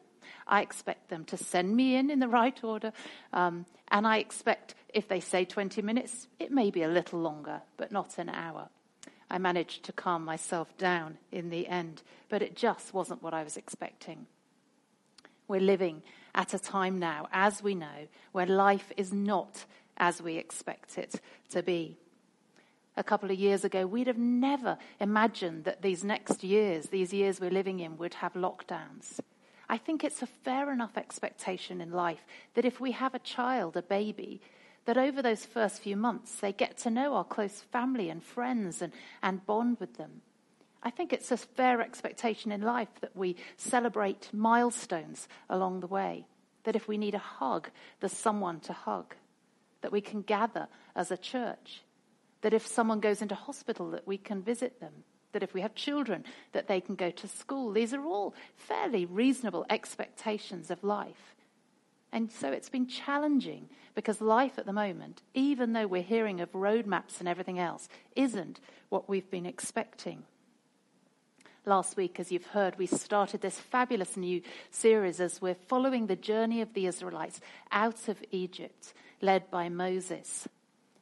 I 0.48 0.62
expect 0.62 1.10
them 1.10 1.24
to 1.26 1.38
send 1.38 1.76
me 1.76 1.96
in 1.96 2.10
in 2.10 2.20
the 2.20 2.28
right 2.28 2.62
order. 2.64 2.92
Um, 3.32 3.66
and 3.92 4.08
I 4.08 4.18
expect 4.18 4.76
if 4.94 5.08
they 5.08 5.20
say 5.20 5.46
20 5.46 5.82
minutes, 5.82 6.28
it 6.40 6.52
may 6.52 6.72
be 6.72 6.82
a 6.82 6.88
little 6.88 7.20
longer, 7.20 7.62
but 7.78 7.92
not 7.92 8.18
an 8.18 8.30
hour. 8.30 8.70
I 9.30 9.38
managed 9.38 9.84
to 9.84 9.94
calm 9.94 10.26
myself 10.26 10.76
down 10.78 11.20
in 11.32 11.50
the 11.50 11.68
end, 11.68 12.02
but 12.30 12.42
it 12.42 12.56
just 12.56 12.94
wasn't 12.94 13.22
what 13.22 13.34
I 13.34 13.44
was 13.44 13.58
expecting. 13.58 14.26
We're 15.50 15.60
living 15.60 16.04
at 16.36 16.54
a 16.54 16.60
time 16.60 17.00
now, 17.00 17.28
as 17.34 17.62
we 17.62 17.76
know, 17.76 18.08
where 18.32 18.46
life 18.46 18.94
is 18.96 19.12
not 19.12 19.66
as 19.98 20.22
we 20.22 20.38
expect 20.38 20.98
it 20.98 21.20
to 21.50 21.62
be. 21.62 21.98
A 22.96 23.04
couple 23.04 23.32
of 23.32 23.40
years 23.40 23.66
ago, 23.66 23.88
we'd 23.88 24.08
have 24.08 24.18
never 24.18 24.78
imagined 25.00 25.64
that 25.64 25.82
these 25.82 26.04
next 26.04 26.44
years, 26.44 26.88
these 26.88 27.12
years 27.12 27.42
we're 27.42 27.50
living 27.50 27.80
in, 27.80 27.98
would 27.98 28.14
have 28.16 28.34
lockdowns. 28.34 29.20
I 29.68 29.78
think 29.78 30.04
it's 30.04 30.22
a 30.22 30.28
fair 30.28 30.72
enough 30.72 30.98
expectation 30.98 31.82
in 31.82 31.92
life 31.92 32.26
that 32.54 32.66
if 32.66 32.80
we 32.80 32.92
have 32.92 33.16
a 33.16 33.20
child, 33.20 33.76
a 33.76 33.82
baby, 33.82 34.42
that 34.86 34.98
over 34.98 35.22
those 35.22 35.46
first 35.46 35.82
few 35.82 35.96
months 35.96 36.36
they 36.36 36.54
get 36.54 36.78
to 36.80 36.90
know 36.90 37.16
our 37.16 37.24
close 37.24 37.62
family 37.72 38.10
and 38.10 38.24
friends 38.24 38.82
and, 38.82 38.94
and 39.24 39.46
bond 39.46 39.80
with 39.80 39.98
them. 39.98 40.22
I 40.82 40.90
think 40.90 41.12
it's 41.12 41.32
a 41.32 41.38
fair 41.38 41.82
expectation 41.82 42.52
in 42.52 42.62
life 42.62 42.90
that 43.02 43.16
we 43.16 43.36
celebrate 43.58 44.30
milestones 44.32 45.28
along 45.50 45.82
the 45.82 45.88
way. 45.88 46.26
That 46.64 46.76
if 46.76 46.88
we 46.88 46.98
need 46.98 47.16
a 47.16 47.20
hug, 47.20 47.70
there's 48.00 48.14
someone 48.14 48.60
to 48.62 48.74
hug. 48.74 49.16
That 49.82 49.92
we 49.92 50.02
can 50.02 50.22
gather 50.22 50.68
as 50.96 51.12
a 51.12 51.18
church. 51.18 51.84
That 52.42 52.54
if 52.54 52.66
someone 52.66 53.02
goes 53.02 53.22
into 53.22 53.36
hospital, 53.36 53.92
that 53.92 54.08
we 54.08 54.18
can 54.18 54.42
visit 54.42 54.80
them. 54.80 55.04
That 55.34 55.44
if 55.44 55.54
we 55.54 55.62
have 55.62 55.76
children, 55.76 56.24
that 56.54 56.68
they 56.68 56.80
can 56.80 56.96
go 56.96 57.12
to 57.12 57.28
school. 57.28 57.72
These 57.72 57.94
are 57.94 58.06
all 58.06 58.34
fairly 58.56 59.06
reasonable 59.06 59.66
expectations 59.70 60.72
of 60.72 60.84
life. 60.84 61.36
And 62.12 62.32
so 62.32 62.52
it's 62.52 62.70
been 62.70 62.88
challenging 62.88 63.70
because 63.94 64.22
life 64.22 64.58
at 64.58 64.66
the 64.66 64.74
moment, 64.74 65.22
even 65.34 65.74
though 65.74 65.88
we're 65.88 66.02
hearing 66.02 66.42
of 66.42 66.52
roadmaps 66.54 67.20
and 67.20 67.28
everything 67.28 67.60
else, 67.60 67.88
isn't 68.16 68.60
what 68.90 69.08
we've 69.08 69.30
been 69.30 69.46
expecting. 69.46 70.24
Last 71.70 71.98
week, 71.98 72.20
as 72.20 72.32
you've 72.32 72.48
heard, 72.48 72.80
we 72.80 72.88
started 72.88 73.42
this 73.42 73.60
fabulous 73.60 74.18
new 74.18 74.42
series 74.72 75.22
as 75.22 75.40
we're 75.40 75.54
following 75.54 76.08
the 76.08 76.16
journey 76.16 76.62
of 76.62 76.74
the 76.74 76.88
Israelites 76.88 77.42
out 77.72 78.08
of 78.08 78.18
Egypt, 78.32 78.96
led 79.22 79.52
by 79.52 79.70
Moses. 79.70 80.48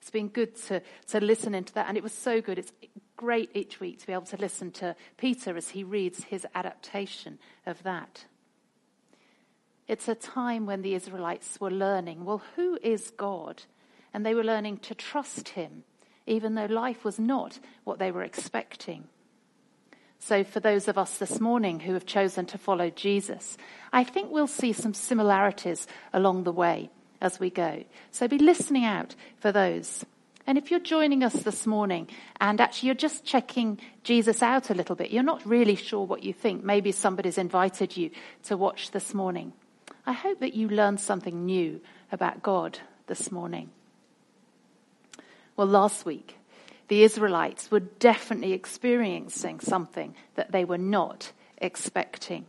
It's 0.02 0.10
been 0.10 0.28
good 0.28 0.58
to, 0.64 0.82
to 1.08 1.22
listen 1.22 1.56
into 1.56 1.74
that, 1.76 1.88
and 1.88 1.96
it 1.96 2.04
was 2.04 2.12
so 2.12 2.42
good. 2.42 2.60
It's 2.60 2.74
great 3.16 3.50
each 3.54 3.80
week 3.80 4.00
to 4.00 4.08
be 4.08 4.12
able 4.12 4.24
to 4.24 4.36
listen 4.36 4.72
to 4.72 4.94
Peter 5.16 5.56
as 5.56 5.70
he 5.70 5.86
reads 5.86 6.26
his 6.26 6.46
adaptation 6.54 7.40
of 7.66 7.82
that. 7.84 8.26
It's 9.88 10.10
a 10.10 10.16
time 10.16 10.66
when 10.66 10.82
the 10.82 10.96
Israelites 10.96 11.62
were 11.62 11.72
learning, 11.72 12.26
well, 12.26 12.42
who 12.58 12.78
is 12.84 13.12
God? 13.12 13.64
And 14.14 14.26
they 14.26 14.36
were 14.36 14.44
learning 14.44 14.80
to 14.80 14.96
trust 14.96 15.48
him, 15.48 15.86
even 16.26 16.56
though 16.56 16.66
life 16.66 17.06
was 17.06 17.18
not 17.18 17.58
what 17.86 18.00
they 18.00 18.12
were 18.12 18.24
expecting. 18.24 19.06
So, 20.20 20.44
for 20.44 20.60
those 20.60 20.88
of 20.88 20.98
us 20.98 21.18
this 21.18 21.40
morning 21.40 21.82
who 21.82 21.94
have 21.94 22.06
chosen 22.06 22.46
to 22.48 22.58
follow 22.58 22.90
Jesus, 22.90 23.58
I 23.94 24.04
think 24.04 24.32
we'll 24.32 24.48
see 24.48 24.74
some 24.74 24.94
similarities 24.94 25.88
along 26.12 26.44
the 26.44 26.52
way 26.52 26.90
as 27.22 27.40
we 27.40 27.50
go. 27.50 27.84
So, 28.12 28.28
be 28.28 28.38
listening 28.38 28.84
out 28.84 29.16
for 29.40 29.52
those. 29.52 30.06
And 30.48 30.58
if 30.58 30.72
you're 30.72 30.80
joining 30.80 31.24
us 31.24 31.34
this 31.44 31.68
morning 31.68 32.08
and 32.40 32.62
actually 32.62 32.88
you're 32.88 32.96
just 32.96 33.26
checking 33.26 33.80
Jesus 34.04 34.42
out 34.42 34.70
a 34.70 34.74
little 34.74 34.96
bit, 34.96 35.12
you're 35.12 35.22
not 35.22 35.46
really 35.46 35.76
sure 35.76 36.06
what 36.06 36.24
you 36.24 36.32
think, 36.32 36.64
maybe 36.64 36.94
somebody's 36.94 37.38
invited 37.38 37.98
you 37.98 38.12
to 38.44 38.56
watch 38.56 38.92
this 38.92 39.14
morning. 39.14 39.52
I 40.06 40.14
hope 40.14 40.40
that 40.40 40.54
you 40.54 40.70
learned 40.70 41.02
something 41.02 41.46
new 41.46 41.82
about 42.14 42.42
God 42.42 42.80
this 43.08 43.30
morning. 43.30 43.72
Well, 45.58 45.68
last 45.68 46.06
week, 46.06 46.37
the 46.88 47.04
Israelites 47.04 47.70
were 47.70 47.80
definitely 47.80 48.54
experiencing 48.54 49.60
something 49.60 50.16
that 50.36 50.52
they 50.52 50.66
were 50.66 50.78
not 50.78 51.32
expecting. 51.58 52.46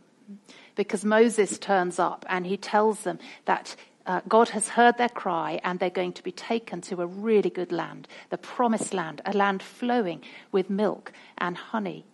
Because 0.75 1.03
Moses 1.03 1.57
turns 1.57 1.99
up 1.99 2.25
and 2.29 2.45
he 2.45 2.55
tells 2.55 3.01
them 3.01 3.19
that 3.45 3.75
uh, 4.05 4.21
God 4.27 4.49
has 4.49 4.69
heard 4.69 4.97
their 4.97 5.09
cry 5.09 5.59
and 5.63 5.79
they're 5.79 5.89
going 5.89 6.13
to 6.13 6.23
be 6.23 6.31
taken 6.31 6.81
to 6.81 7.01
a 7.01 7.05
really 7.05 7.49
good 7.49 7.71
land, 7.71 8.07
the 8.29 8.37
promised 8.37 8.93
land, 8.93 9.21
a 9.25 9.33
land 9.33 9.61
flowing 9.61 10.23
with 10.51 10.69
milk 10.69 11.11
and 11.37 11.57
honey. 11.57 12.05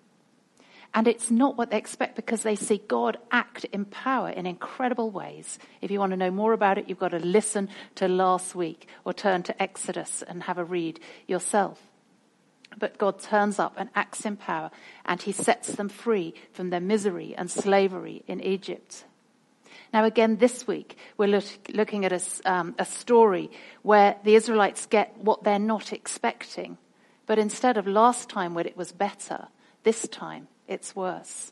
And 0.94 1.08
it's 1.08 1.30
not 1.30 1.58
what 1.58 1.72
they 1.72 1.78
expect 1.78 2.16
because 2.16 2.44
they 2.44 2.56
see 2.56 2.82
God 2.88 3.18
act 3.30 3.66
in 3.66 3.84
power 3.84 4.30
in 4.30 4.46
incredible 4.46 5.12
ways. 5.12 5.60
If 5.82 5.92
you 5.92 6.00
want 6.00 6.12
to 6.12 6.18
know 6.18 6.32
more 6.32 6.54
about 6.54 6.78
it, 6.78 6.88
you've 6.88 7.00
got 7.00 7.10
to 7.10 7.20
listen 7.20 7.70
to 7.96 8.08
last 8.08 8.56
week 8.56 8.88
or 9.04 9.14
turn 9.14 9.44
to 9.44 9.62
Exodus 9.62 10.24
and 10.26 10.44
have 10.44 10.58
a 10.58 10.64
read 10.64 11.02
yourself. 11.28 11.80
But 12.78 12.98
God 12.98 13.20
turns 13.20 13.60
up 13.60 13.76
and 13.78 13.90
acts 13.96 14.26
in 14.26 14.38
power 14.38 14.72
and 15.06 15.22
he 15.22 15.32
sets 15.32 15.70
them 15.70 15.90
free 15.90 16.34
from 16.54 16.70
their 16.70 16.80
misery 16.80 17.34
and 17.38 17.50
slavery 17.50 18.24
in 18.28 18.42
Egypt. 18.42 19.06
Now, 19.94 20.04
again, 20.04 20.38
this 20.38 20.68
week, 20.68 20.98
we're 21.18 21.28
look, 21.28 21.46
looking 21.70 22.04
at 22.06 22.12
a, 22.12 22.22
um, 22.46 22.76
a 22.78 22.86
story 22.86 23.50
where 23.82 24.18
the 24.24 24.36
Israelites 24.36 24.86
get 24.88 25.18
what 25.18 25.44
they're 25.44 25.60
not 25.60 25.94
expecting. 25.94 26.78
But 27.26 27.40
instead 27.40 27.78
of 27.78 27.88
last 27.88 28.30
time 28.30 28.54
where 28.54 28.68
it 28.68 28.78
was 28.78 28.92
better, 28.92 29.48
this 29.84 30.08
time 30.08 30.48
it's 30.68 30.96
worse. 30.96 31.52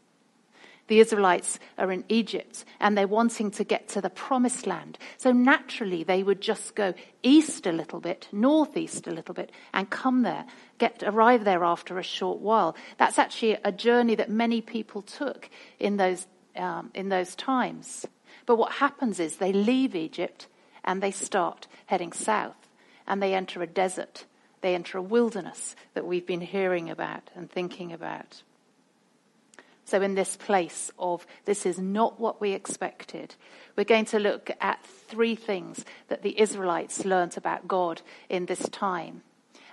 The 0.88 1.00
Israelites 1.00 1.60
are 1.78 1.92
in 1.92 2.04
Egypt 2.10 2.66
and 2.80 2.98
they're 2.98 3.08
wanting 3.08 3.52
to 3.52 3.64
get 3.64 3.88
to 3.90 4.02
the 4.02 4.10
promised 4.10 4.68
land. 4.68 4.98
So 5.18 5.32
naturally, 5.32 6.04
they 6.04 6.24
would 6.24 6.42
just 6.42 6.76
go 6.76 6.94
east 7.22 7.66
a 7.66 7.72
little 7.72 8.00
bit, 8.00 8.28
northeast 8.32 9.08
a 9.08 9.12
little 9.12 9.34
bit, 9.34 9.52
and 9.74 9.90
come 9.90 10.24
there, 10.24 10.46
get, 10.80 11.02
arrive 11.04 11.46
there 11.46 11.64
after 11.64 11.98
a 11.98 12.04
short 12.04 12.40
while. 12.40 12.76
That's 12.98 13.18
actually 13.18 13.58
a 13.64 13.72
journey 13.72 14.16
that 14.16 14.30
many 14.30 14.60
people 14.60 15.02
took 15.02 15.50
in 15.80 15.98
those, 15.98 16.28
um, 16.58 16.92
in 16.94 17.10
those 17.10 17.36
times. 17.36 18.06
But 18.46 18.58
what 18.58 18.74
happens 18.74 19.20
is 19.20 19.38
they 19.38 19.54
leave 19.54 19.96
Egypt 19.96 20.48
and 20.84 21.02
they 21.02 21.12
start 21.12 21.68
heading 21.86 22.12
south 22.12 22.68
and 23.08 23.22
they 23.22 23.34
enter 23.34 23.62
a 23.62 23.68
desert. 23.68 24.26
They 24.60 24.76
enter 24.76 24.98
a 24.98 25.02
wilderness 25.02 25.76
that 25.94 26.06
we've 26.06 26.26
been 26.26 26.42
hearing 26.42 26.90
about 26.90 27.30
and 27.36 27.50
thinking 27.50 27.94
about. 27.94 28.44
So, 29.94 30.02
in 30.02 30.16
this 30.16 30.36
place 30.36 30.90
of 30.98 31.28
this 31.46 31.68
is 31.68 31.78
not 31.78 32.20
what 32.20 32.42
we 32.42 32.54
expected, 32.54 33.36
we're 33.76 33.84
going 33.84 34.06
to 34.06 34.18
look 34.18 34.50
at 34.60 34.84
three 34.84 35.36
things 35.36 35.86
that 36.08 36.24
the 36.24 36.42
Israelites 36.42 37.06
learnt 37.06 37.38
about 37.38 37.68
God 37.68 38.02
in 38.28 38.48
this 38.48 38.68
time 38.70 39.22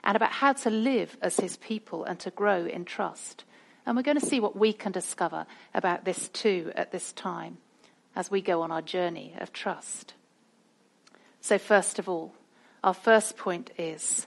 and 0.05 0.17
about 0.17 0.33
how 0.33 0.53
to 0.53 0.69
live 0.69 1.17
as 1.23 1.39
his 1.39 1.57
people 1.57 2.05
and 2.05 2.21
to 2.21 2.31
grow 2.31 2.67
in 2.67 2.85
trust. 2.85 3.45
And 3.87 3.97
we're 3.97 4.03
going 4.03 4.21
to 4.21 4.27
see 4.27 4.41
what 4.41 4.55
we 4.55 4.75
can 4.75 4.93
discover 4.93 5.47
about 5.73 6.05
this 6.05 6.29
too 6.29 6.71
at 6.75 6.93
this 6.93 7.13
time 7.13 7.57
as 8.15 8.31
we 8.31 8.43
go 8.43 8.61
on 8.61 8.71
our 8.71 8.83
journey 8.83 9.35
of 9.39 9.55
trust. 9.55 10.13
So, 11.41 11.57
first 11.57 11.99
of 11.99 12.11
all, 12.11 12.35
our 12.85 12.93
first 12.93 13.39
point 13.39 13.71
is 13.79 14.27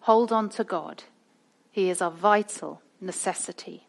hold 0.00 0.32
on 0.32 0.50
to 0.50 0.64
God. 0.64 1.04
He 1.72 1.88
is 1.88 2.02
our 2.02 2.10
vital 2.10 2.82
necessity 3.00 3.86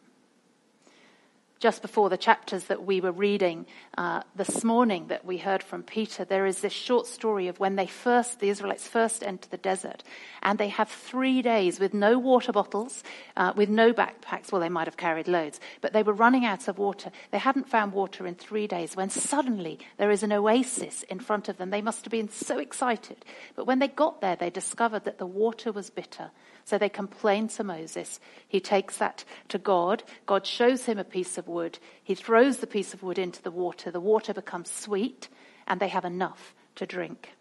just 1.65 1.81
before 1.81 2.11
the 2.11 2.15
chapters 2.15 2.65
that 2.65 2.85
we 2.85 3.01
were 3.01 3.11
reading 3.11 3.65
uh, 3.97 4.21
this 4.35 4.63
morning 4.63 5.07
that 5.07 5.25
we 5.25 5.35
heard 5.39 5.63
from 5.63 5.81
Peter, 5.81 6.23
there 6.23 6.45
is 6.45 6.61
this 6.61 6.71
short 6.71 7.07
story 7.07 7.47
of 7.47 7.59
when 7.59 7.75
they 7.75 7.87
first, 7.87 8.39
the 8.39 8.49
Israelites 8.49 8.87
first 8.87 9.23
enter 9.23 9.49
the 9.49 9.57
desert, 9.57 10.03
and 10.43 10.59
they 10.59 10.67
have 10.67 10.87
three 10.87 11.41
days 11.41 11.79
with 11.79 11.91
no 11.91 12.19
water 12.19 12.51
bottles, 12.51 13.03
uh, 13.35 13.51
with 13.55 13.67
no 13.67 13.93
backpacks. 13.93 14.51
Well, 14.51 14.61
they 14.61 14.69
might 14.69 14.85
have 14.85 14.95
carried 14.95 15.27
loads, 15.27 15.59
but 15.81 15.91
they 15.91 16.03
were 16.03 16.13
running 16.13 16.45
out 16.45 16.67
of 16.67 16.77
water. 16.77 17.09
They 17.31 17.39
hadn't 17.39 17.67
found 17.67 17.93
water 17.93 18.27
in 18.27 18.35
three 18.35 18.67
days 18.67 18.95
when 18.95 19.09
suddenly 19.09 19.79
there 19.97 20.11
is 20.11 20.21
an 20.21 20.33
oasis 20.33 21.01
in 21.09 21.19
front 21.19 21.49
of 21.49 21.57
them. 21.57 21.71
They 21.71 21.81
must 21.81 22.05
have 22.05 22.11
been 22.11 22.29
so 22.29 22.59
excited. 22.59 23.25
But 23.55 23.65
when 23.65 23.79
they 23.79 23.87
got 23.87 24.21
there, 24.21 24.35
they 24.35 24.51
discovered 24.51 25.05
that 25.05 25.17
the 25.17 25.25
water 25.25 25.71
was 25.71 25.89
bitter. 25.89 26.29
So 26.65 26.79
they 26.79 26.89
complain 26.89 27.47
to 27.49 27.63
Moses. 27.63 28.19
He 28.47 28.59
takes 28.59 28.97
that 28.97 29.23
to 29.49 29.59
God. 29.59 30.03
God 30.25 30.47
shows 30.47 30.85
him 30.85 30.97
a 30.97 31.03
piece 31.03 31.37
of 31.37 31.47
wood. 31.55 31.79
He 32.03 32.13
throws 32.13 32.57
the 32.57 32.67
piece 32.67 32.93
of 32.93 33.01
wood 33.01 33.17
into 33.17 33.41
the 33.41 33.57
water. 33.63 33.89
The 33.89 33.99
water 33.99 34.33
becomes 34.33 34.69
sweet, 34.69 35.29
and 35.65 35.79
they 35.79 35.87
have 35.87 36.05
enough 36.05 36.53
to 36.75 36.85
drink. 36.85 37.31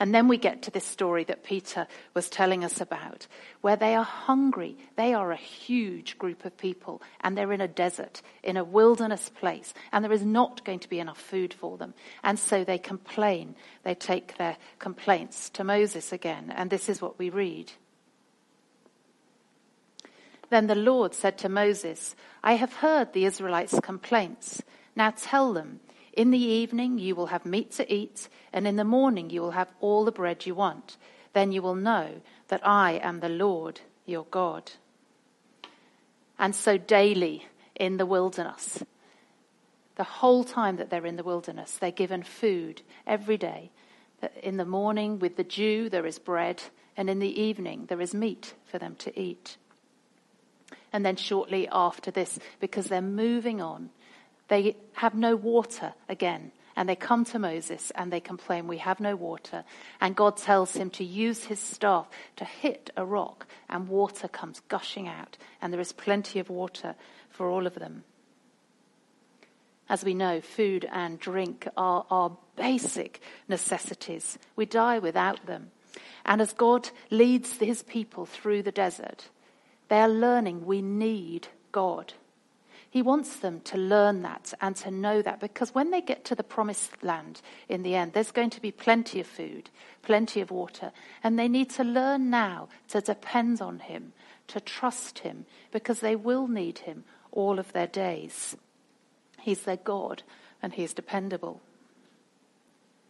And 0.00 0.14
then 0.14 0.28
we 0.28 0.38
get 0.38 0.62
to 0.62 0.70
this 0.70 0.84
story 0.84 1.24
that 1.24 1.44
Peter 1.44 1.86
was 2.14 2.28
telling 2.28 2.64
us 2.64 2.80
about, 2.80 3.26
where 3.60 3.76
they 3.76 3.94
are 3.94 4.04
hungry. 4.04 4.76
They 4.96 5.14
are 5.14 5.30
a 5.30 5.36
huge 5.36 6.18
group 6.18 6.44
of 6.44 6.56
people, 6.56 7.02
and 7.20 7.36
they're 7.36 7.52
in 7.52 7.60
a 7.60 7.68
desert, 7.68 8.22
in 8.42 8.56
a 8.56 8.64
wilderness 8.64 9.28
place, 9.28 9.74
and 9.92 10.04
there 10.04 10.12
is 10.12 10.24
not 10.24 10.64
going 10.64 10.80
to 10.80 10.88
be 10.88 10.98
enough 10.98 11.20
food 11.20 11.54
for 11.54 11.76
them. 11.78 11.94
And 12.22 12.38
so 12.38 12.64
they 12.64 12.78
complain. 12.78 13.54
They 13.84 13.94
take 13.94 14.36
their 14.36 14.56
complaints 14.78 15.50
to 15.50 15.64
Moses 15.64 16.12
again, 16.12 16.52
and 16.56 16.70
this 16.70 16.88
is 16.88 17.02
what 17.02 17.18
we 17.18 17.30
read. 17.30 17.72
Then 20.54 20.68
the 20.68 20.76
Lord 20.76 21.14
said 21.14 21.36
to 21.38 21.48
Moses, 21.48 22.14
I 22.44 22.52
have 22.52 22.74
heard 22.74 23.12
the 23.12 23.24
Israelites' 23.24 23.80
complaints. 23.80 24.62
Now 24.94 25.12
tell 25.16 25.52
them, 25.52 25.80
in 26.12 26.30
the 26.30 26.38
evening 26.38 26.96
you 26.96 27.16
will 27.16 27.26
have 27.26 27.44
meat 27.44 27.72
to 27.72 27.92
eat, 27.92 28.28
and 28.52 28.64
in 28.64 28.76
the 28.76 28.84
morning 28.84 29.30
you 29.30 29.40
will 29.40 29.50
have 29.50 29.72
all 29.80 30.04
the 30.04 30.12
bread 30.12 30.46
you 30.46 30.54
want. 30.54 30.96
Then 31.32 31.50
you 31.50 31.60
will 31.60 31.74
know 31.74 32.20
that 32.46 32.64
I 32.64 33.00
am 33.02 33.18
the 33.18 33.28
Lord 33.28 33.80
your 34.06 34.26
God. 34.30 34.70
And 36.38 36.54
so 36.54 36.78
daily 36.78 37.48
in 37.74 37.96
the 37.96 38.06
wilderness, 38.06 38.84
the 39.96 40.04
whole 40.04 40.44
time 40.44 40.76
that 40.76 40.88
they're 40.88 41.04
in 41.04 41.16
the 41.16 41.24
wilderness, 41.24 41.78
they're 41.78 41.90
given 41.90 42.22
food 42.22 42.82
every 43.08 43.38
day. 43.38 43.72
In 44.40 44.56
the 44.56 44.64
morning 44.64 45.18
with 45.18 45.34
the 45.34 45.42
dew 45.42 45.88
there 45.88 46.06
is 46.06 46.20
bread, 46.20 46.62
and 46.96 47.10
in 47.10 47.18
the 47.18 47.40
evening 47.42 47.86
there 47.88 48.00
is 48.00 48.14
meat 48.14 48.54
for 48.64 48.78
them 48.78 48.94
to 49.00 49.20
eat. 49.20 49.56
And 50.94 51.04
then 51.04 51.16
shortly 51.16 51.68
after 51.72 52.12
this, 52.12 52.38
because 52.60 52.86
they're 52.86 53.02
moving 53.02 53.60
on, 53.60 53.90
they 54.46 54.76
have 54.92 55.16
no 55.16 55.34
water 55.34 55.92
again. 56.08 56.52
And 56.76 56.88
they 56.88 56.94
come 56.94 57.24
to 57.26 57.38
Moses 57.40 57.90
and 57.96 58.12
they 58.12 58.20
complain, 58.20 58.68
We 58.68 58.78
have 58.78 59.00
no 59.00 59.16
water. 59.16 59.64
And 60.00 60.14
God 60.14 60.36
tells 60.36 60.74
him 60.76 60.90
to 60.90 61.02
use 61.02 61.42
his 61.44 61.58
staff 61.58 62.06
to 62.36 62.44
hit 62.44 62.90
a 62.96 63.04
rock, 63.04 63.48
and 63.68 63.88
water 63.88 64.28
comes 64.28 64.60
gushing 64.68 65.08
out. 65.08 65.36
And 65.60 65.72
there 65.72 65.80
is 65.80 65.92
plenty 65.92 66.38
of 66.38 66.48
water 66.48 66.94
for 67.28 67.48
all 67.48 67.66
of 67.66 67.74
them. 67.74 68.04
As 69.88 70.04
we 70.04 70.14
know, 70.14 70.40
food 70.40 70.88
and 70.92 71.18
drink 71.18 71.66
are 71.76 72.06
our 72.08 72.36
basic 72.54 73.20
necessities. 73.48 74.38
We 74.54 74.64
die 74.64 75.00
without 75.00 75.44
them. 75.46 75.72
And 76.24 76.40
as 76.40 76.52
God 76.52 76.90
leads 77.10 77.58
his 77.58 77.82
people 77.82 78.26
through 78.26 78.62
the 78.62 78.72
desert, 78.72 79.28
they 79.94 80.00
are 80.00 80.08
learning 80.08 80.66
we 80.66 80.82
need 80.82 81.46
God. 81.70 82.14
He 82.90 83.00
wants 83.00 83.36
them 83.36 83.60
to 83.60 83.78
learn 83.78 84.22
that 84.22 84.52
and 84.60 84.74
to 84.74 84.90
know 84.90 85.22
that 85.22 85.38
because 85.38 85.72
when 85.72 85.92
they 85.92 86.00
get 86.00 86.24
to 86.24 86.34
the 86.34 86.42
promised 86.42 87.04
land 87.04 87.40
in 87.68 87.84
the 87.84 87.94
end, 87.94 88.12
there's 88.12 88.32
going 88.32 88.50
to 88.50 88.60
be 88.60 88.72
plenty 88.72 89.20
of 89.20 89.28
food, 89.28 89.70
plenty 90.02 90.40
of 90.40 90.50
water, 90.50 90.90
and 91.22 91.38
they 91.38 91.46
need 91.46 91.70
to 91.70 91.84
learn 91.84 92.28
now 92.28 92.66
to 92.88 93.00
depend 93.00 93.62
on 93.62 93.78
Him, 93.78 94.12
to 94.48 94.58
trust 94.58 95.20
Him, 95.20 95.46
because 95.70 96.00
they 96.00 96.16
will 96.16 96.48
need 96.48 96.78
Him 96.78 97.04
all 97.30 97.60
of 97.60 97.72
their 97.72 97.86
days. 97.86 98.56
He's 99.42 99.62
their 99.62 99.76
God 99.76 100.24
and 100.60 100.72
He 100.72 100.82
is 100.82 100.92
dependable. 100.92 101.60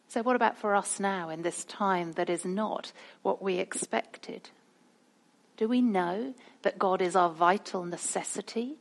So, 0.09 0.23
what 0.23 0.37
about 0.37 0.59
for 0.59 0.75
us 0.75 1.01
now 1.01 1.31
in 1.31 1.41
this 1.41 1.65
time 1.65 2.13
that 2.13 2.29
is 2.29 2.45
not 2.45 2.93
what 3.23 3.41
we 3.41 3.55
expected? 3.57 4.51
Do 5.57 5.69
we 5.69 5.81
know 5.81 6.35
that 6.63 6.79
God 6.79 7.01
is 7.01 7.15
our 7.15 7.31
vital 7.31 7.85
necessity? 7.85 8.77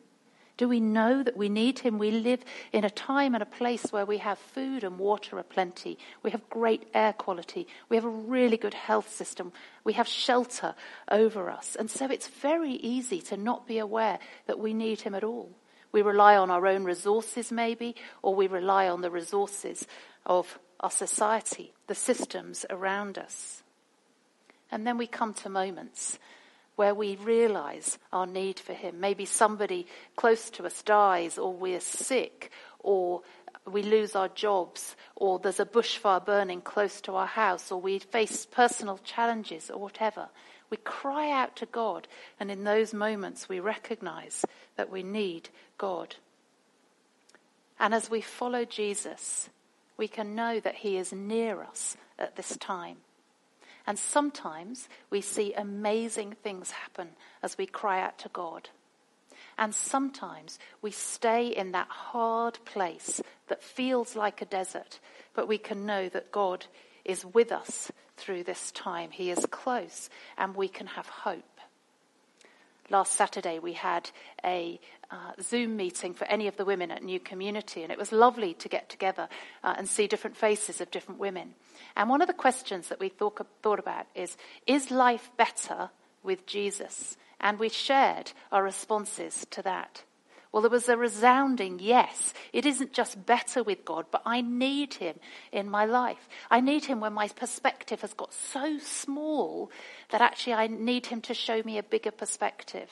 Do 0.55 0.67
we 0.67 0.79
know 0.79 1.23
that 1.23 1.35
we 1.35 1.49
need 1.49 1.79
Him? 1.79 1.97
We 1.97 2.11
live 2.11 2.43
in 2.71 2.83
a 2.83 2.89
time 2.89 3.33
and 3.33 3.41
a 3.41 3.47
place 3.47 3.91
where 3.91 4.05
we 4.05 4.19
have 4.19 4.37
food 4.37 4.83
and 4.83 4.99
water 4.99 5.39
aplenty. 5.39 5.97
We 6.21 6.31
have 6.31 6.49
great 6.49 6.87
air 6.93 7.13
quality. 7.13 7.67
We 7.89 7.97
have 7.97 8.05
a 8.05 8.09
really 8.09 8.57
good 8.57 8.75
health 8.75 9.09
system. 9.11 9.51
We 9.83 9.93
have 9.93 10.07
shelter 10.07 10.75
over 11.09 11.49
us. 11.49 11.75
And 11.75 11.89
so 11.89 12.05
it's 12.09 12.27
very 12.27 12.73
easy 12.73 13.19
to 13.21 13.37
not 13.37 13.67
be 13.67 13.79
aware 13.79 14.19
that 14.45 14.59
we 14.59 14.73
need 14.73 15.01
Him 15.01 15.15
at 15.15 15.23
all. 15.23 15.51
We 15.91 16.01
rely 16.01 16.37
on 16.37 16.51
our 16.51 16.65
own 16.67 16.83
resources, 16.83 17.51
maybe, 17.51 17.95
or 18.21 18.33
we 18.35 18.47
rely 18.47 18.87
on 18.87 19.01
the 19.01 19.11
resources 19.11 19.87
of 20.25 20.59
our 20.79 20.91
society, 20.91 21.73
the 21.87 21.95
systems 21.95 22.65
around 22.69 23.17
us. 23.17 23.63
And 24.71 24.85
then 24.85 24.97
we 24.97 25.07
come 25.07 25.33
to 25.35 25.49
moments 25.49 26.17
where 26.75 26.95
we 26.95 27.15
realize 27.17 27.97
our 28.11 28.25
need 28.25 28.59
for 28.59 28.73
Him. 28.73 28.99
Maybe 28.99 29.25
somebody 29.25 29.87
close 30.15 30.49
to 30.51 30.65
us 30.65 30.81
dies, 30.81 31.37
or 31.37 31.53
we're 31.53 31.79
sick, 31.79 32.51
or 32.79 33.21
we 33.65 33.83
lose 33.83 34.15
our 34.15 34.29
jobs, 34.29 34.95
or 35.15 35.39
there's 35.39 35.59
a 35.59 35.65
bushfire 35.65 36.25
burning 36.25 36.61
close 36.61 36.99
to 37.01 37.13
our 37.13 37.27
house, 37.27 37.71
or 37.71 37.79
we 37.79 37.99
face 37.99 38.45
personal 38.45 38.99
challenges, 39.03 39.69
or 39.69 39.79
whatever. 39.79 40.29
We 40.69 40.77
cry 40.77 41.31
out 41.31 41.55
to 41.57 41.65
God, 41.67 42.07
and 42.39 42.49
in 42.49 42.63
those 42.63 42.93
moments 42.93 43.47
we 43.47 43.59
recognize 43.59 44.43
that 44.75 44.89
we 44.89 45.03
need 45.03 45.49
God. 45.77 46.15
And 47.79 47.93
as 47.93 48.09
we 48.09 48.21
follow 48.21 48.65
Jesus, 48.65 49.49
we 49.97 50.07
can 50.07 50.35
know 50.35 50.59
that 50.59 50.75
He 50.75 50.97
is 50.97 51.13
near 51.13 51.61
us 51.61 51.95
at 52.17 52.35
this 52.35 52.57
time. 52.57 52.97
And 53.85 53.99
sometimes 53.99 54.87
we 55.09 55.21
see 55.21 55.53
amazing 55.53 56.35
things 56.41 56.71
happen 56.71 57.09
as 57.41 57.57
we 57.57 57.65
cry 57.65 58.01
out 58.01 58.17
to 58.19 58.29
God. 58.29 58.69
And 59.57 59.75
sometimes 59.75 60.57
we 60.81 60.91
stay 60.91 61.47
in 61.47 61.73
that 61.73 61.89
hard 61.89 62.57
place 62.65 63.21
that 63.47 63.61
feels 63.61 64.15
like 64.15 64.41
a 64.41 64.45
desert, 64.45 64.99
but 65.33 65.47
we 65.47 65.57
can 65.57 65.85
know 65.85 66.09
that 66.09 66.31
God 66.31 66.65
is 67.05 67.25
with 67.25 67.51
us 67.51 67.91
through 68.17 68.43
this 68.43 68.71
time. 68.71 69.11
He 69.11 69.29
is 69.29 69.45
close 69.51 70.09
and 70.37 70.55
we 70.55 70.67
can 70.67 70.87
have 70.87 71.07
hope. 71.07 71.52
Last 72.93 73.13
Saturday 73.13 73.57
we 73.57 73.73
had 73.73 74.11
a 74.45 74.79
uh, 75.09 75.31
Zoom 75.41 75.75
meeting 75.75 76.13
for 76.13 76.25
any 76.25 76.47
of 76.47 76.57
the 76.57 76.63
women 76.63 76.91
at 76.91 77.01
New 77.01 77.19
Community 77.19 77.81
and 77.81 77.91
it 77.91 77.97
was 77.97 78.11
lovely 78.11 78.53
to 78.53 78.69
get 78.69 78.87
together 78.87 79.27
uh, 79.63 79.73
and 79.75 79.89
see 79.89 80.05
different 80.05 80.37
faces 80.37 80.79
of 80.79 80.91
different 80.91 81.19
women. 81.19 81.55
And 81.95 82.07
one 82.07 82.21
of 82.21 82.27
the 82.27 82.35
questions 82.35 82.89
that 82.89 82.99
we 82.99 83.09
thought, 83.09 83.43
thought 83.63 83.79
about 83.79 84.05
is, 84.13 84.37
is 84.67 84.91
life 84.91 85.31
better 85.37 85.89
with 86.21 86.45
Jesus? 86.45 87.17
And 87.39 87.57
we 87.57 87.69
shared 87.69 88.31
our 88.51 88.63
responses 88.63 89.47
to 89.49 89.63
that. 89.63 90.03
Well, 90.53 90.61
there 90.61 90.69
was 90.69 90.87
a 90.87 90.95
resounding 90.95 91.79
yes. 91.79 92.31
It 92.53 92.67
isn't 92.67 92.93
just 92.93 93.25
better 93.25 93.63
with 93.63 93.83
God, 93.83 94.05
but 94.11 94.21
I 94.23 94.41
need 94.41 94.93
Him 94.93 95.15
in 95.51 95.67
my 95.67 95.85
life. 95.85 96.29
I 96.51 96.61
need 96.61 96.85
Him 96.85 96.99
when 96.99 97.13
my 97.13 97.27
perspective 97.27 98.01
has 98.01 98.13
got 98.13 98.31
so 98.31 98.77
small 98.77 99.71
that 100.11 100.21
actually 100.21 100.53
I 100.53 100.67
need 100.67 101.07
Him 101.07 101.21
to 101.21 101.33
show 101.33 101.63
me 101.65 101.79
a 101.79 101.83
bigger 101.83 102.11
perspective. 102.11 102.87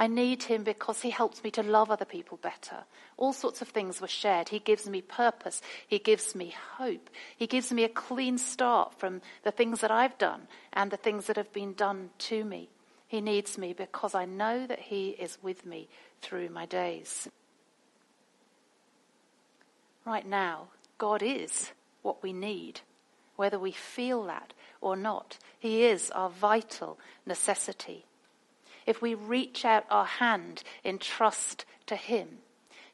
I 0.00 0.06
need 0.06 0.44
him 0.44 0.62
because 0.62 1.02
he 1.02 1.10
helps 1.10 1.42
me 1.42 1.50
to 1.50 1.62
love 1.64 1.90
other 1.90 2.04
people 2.04 2.38
better. 2.40 2.84
All 3.16 3.32
sorts 3.32 3.62
of 3.62 3.68
things 3.68 4.00
were 4.00 4.06
shared. 4.06 4.48
He 4.48 4.60
gives 4.60 4.88
me 4.88 5.02
purpose. 5.02 5.60
He 5.88 5.98
gives 5.98 6.36
me 6.36 6.54
hope. 6.76 7.10
He 7.36 7.48
gives 7.48 7.72
me 7.72 7.82
a 7.82 7.88
clean 7.88 8.38
start 8.38 8.94
from 9.00 9.22
the 9.42 9.50
things 9.50 9.80
that 9.80 9.90
I've 9.90 10.16
done 10.16 10.46
and 10.72 10.92
the 10.92 10.96
things 10.96 11.26
that 11.26 11.36
have 11.36 11.52
been 11.52 11.72
done 11.72 12.10
to 12.18 12.44
me. 12.44 12.68
He 13.08 13.20
needs 13.20 13.58
me 13.58 13.72
because 13.72 14.14
I 14.14 14.24
know 14.24 14.68
that 14.68 14.78
he 14.78 15.08
is 15.10 15.36
with 15.42 15.66
me 15.66 15.88
through 16.22 16.48
my 16.48 16.66
days. 16.66 17.28
Right 20.04 20.26
now, 20.26 20.68
God 20.96 21.22
is 21.22 21.72
what 22.02 22.22
we 22.22 22.32
need, 22.32 22.80
whether 23.36 23.58
we 23.58 23.72
feel 23.72 24.24
that 24.24 24.52
or 24.80 24.96
not. 24.96 25.38
He 25.58 25.84
is 25.84 26.10
our 26.10 26.30
vital 26.30 26.98
necessity 27.26 28.04
if 28.86 29.02
we 29.02 29.12
reach 29.14 29.66
out 29.66 29.84
our 29.90 30.06
hand 30.06 30.62
in 30.82 30.98
trust 30.98 31.66
to 31.86 31.94
Him. 31.94 32.38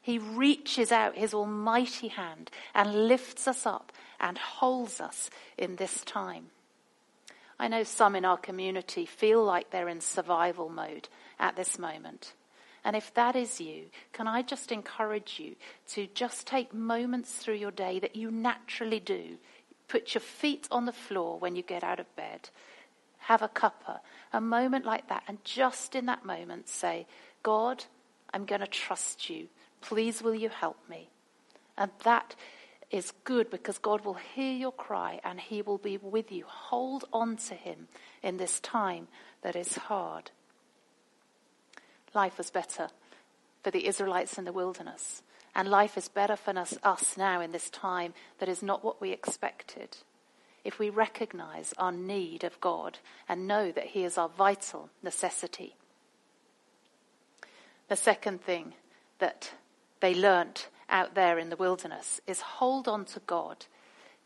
He 0.01 0.19
reaches 0.19 0.91
out 0.91 1.17
His 1.17 1.33
almighty 1.33 2.09
hand 2.09 2.51
and 2.73 3.07
lifts 3.07 3.47
us 3.47 3.65
up 3.65 3.93
and 4.19 4.37
holds 4.37 4.99
us 4.99 5.29
in 5.57 5.77
this 5.77 6.01
time. 6.01 6.47
I 7.57 7.69
know 7.69 7.83
some 7.83 8.15
in 8.15 8.25
our 8.25 8.37
community 8.37 9.05
feel 9.05 9.43
like 9.43 9.69
they're 9.69 9.87
in 9.87 10.01
survival 10.01 10.67
mode 10.67 11.07
at 11.39 11.55
this 11.55 11.79
moment. 11.79 12.33
And 12.85 12.95
if 12.95 13.13
that 13.15 13.35
is 13.35 13.59
you, 13.59 13.87
can 14.13 14.27
I 14.27 14.41
just 14.41 14.71
encourage 14.71 15.39
you 15.39 15.55
to 15.89 16.07
just 16.13 16.47
take 16.47 16.73
moments 16.73 17.35
through 17.35 17.55
your 17.55 17.71
day 17.71 17.99
that 17.99 18.15
you 18.15 18.31
naturally 18.31 19.01
do? 19.01 19.37
Put 19.89 20.13
your 20.13 20.21
feet 20.21 20.67
on 20.71 20.85
the 20.85 20.93
floor 20.93 21.37
when 21.37 21.57
you 21.57 21.63
get 21.63 21.83
out 21.83 21.99
of 21.99 22.15
bed 22.15 22.49
have 23.25 23.41
a 23.41 23.47
cuppa, 23.47 23.99
a 24.33 24.39
moment 24.39 24.85
like 24.85 25.07
that, 25.09 25.23
and 25.27 25.43
just 25.43 25.95
in 25.95 26.05
that 26.05 26.23
moment 26.23 26.69
say, 26.69 27.07
God, 27.41 27.83
I'm 28.31 28.45
going 28.45 28.61
to 28.61 28.67
trust 28.67 29.29
you. 29.29 29.47
Please 29.81 30.21
will 30.21 30.35
you 30.35 30.49
help 30.49 30.77
me? 30.87 31.09
And 31.75 31.89
that 32.03 32.35
is 32.91 33.13
good 33.23 33.49
because 33.49 33.79
God 33.79 34.05
will 34.05 34.13
hear 34.35 34.53
your 34.53 34.71
cry 34.71 35.19
and 35.23 35.39
he 35.39 35.63
will 35.63 35.79
be 35.79 35.97
with 35.97 36.31
you. 36.31 36.43
Hold 36.47 37.05
on 37.11 37.37
to 37.37 37.55
him 37.55 37.87
in 38.21 38.37
this 38.37 38.59
time 38.59 39.07
that 39.41 39.55
is 39.55 39.75
hard. 39.75 40.29
Life 42.15 42.37
was 42.37 42.49
better 42.49 42.89
for 43.61 43.71
the 43.71 43.87
Israelites 43.87 44.37
in 44.37 44.45
the 44.45 44.53
wilderness, 44.53 45.21
and 45.53 45.69
life 45.69 45.97
is 45.97 46.07
better 46.07 46.35
for 46.35 46.57
us, 46.57 46.77
us 46.81 47.17
now 47.17 47.41
in 47.41 47.51
this 47.51 47.69
time 47.69 48.13
that 48.39 48.49
is 48.49 48.63
not 48.63 48.83
what 48.83 49.01
we 49.01 49.11
expected 49.11 49.97
if 50.63 50.79
we 50.79 50.89
recognize 50.89 51.73
our 51.77 51.91
need 51.91 52.43
of 52.43 52.59
God 52.59 52.97
and 53.29 53.47
know 53.47 53.71
that 53.71 53.87
He 53.87 54.03
is 54.03 54.17
our 54.17 54.29
vital 54.29 54.89
necessity. 55.03 55.75
The 57.87 57.95
second 57.95 58.41
thing 58.41 58.73
that 59.19 59.51
they 59.99 60.15
learnt 60.15 60.69
out 60.89 61.13
there 61.13 61.37
in 61.37 61.49
the 61.49 61.55
wilderness 61.55 62.21
is 62.25 62.41
hold 62.41 62.87
on 62.87 63.05
to 63.05 63.19
God 63.27 63.65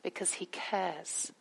because 0.01 0.33
He 0.33 0.45
cares. 0.45 1.31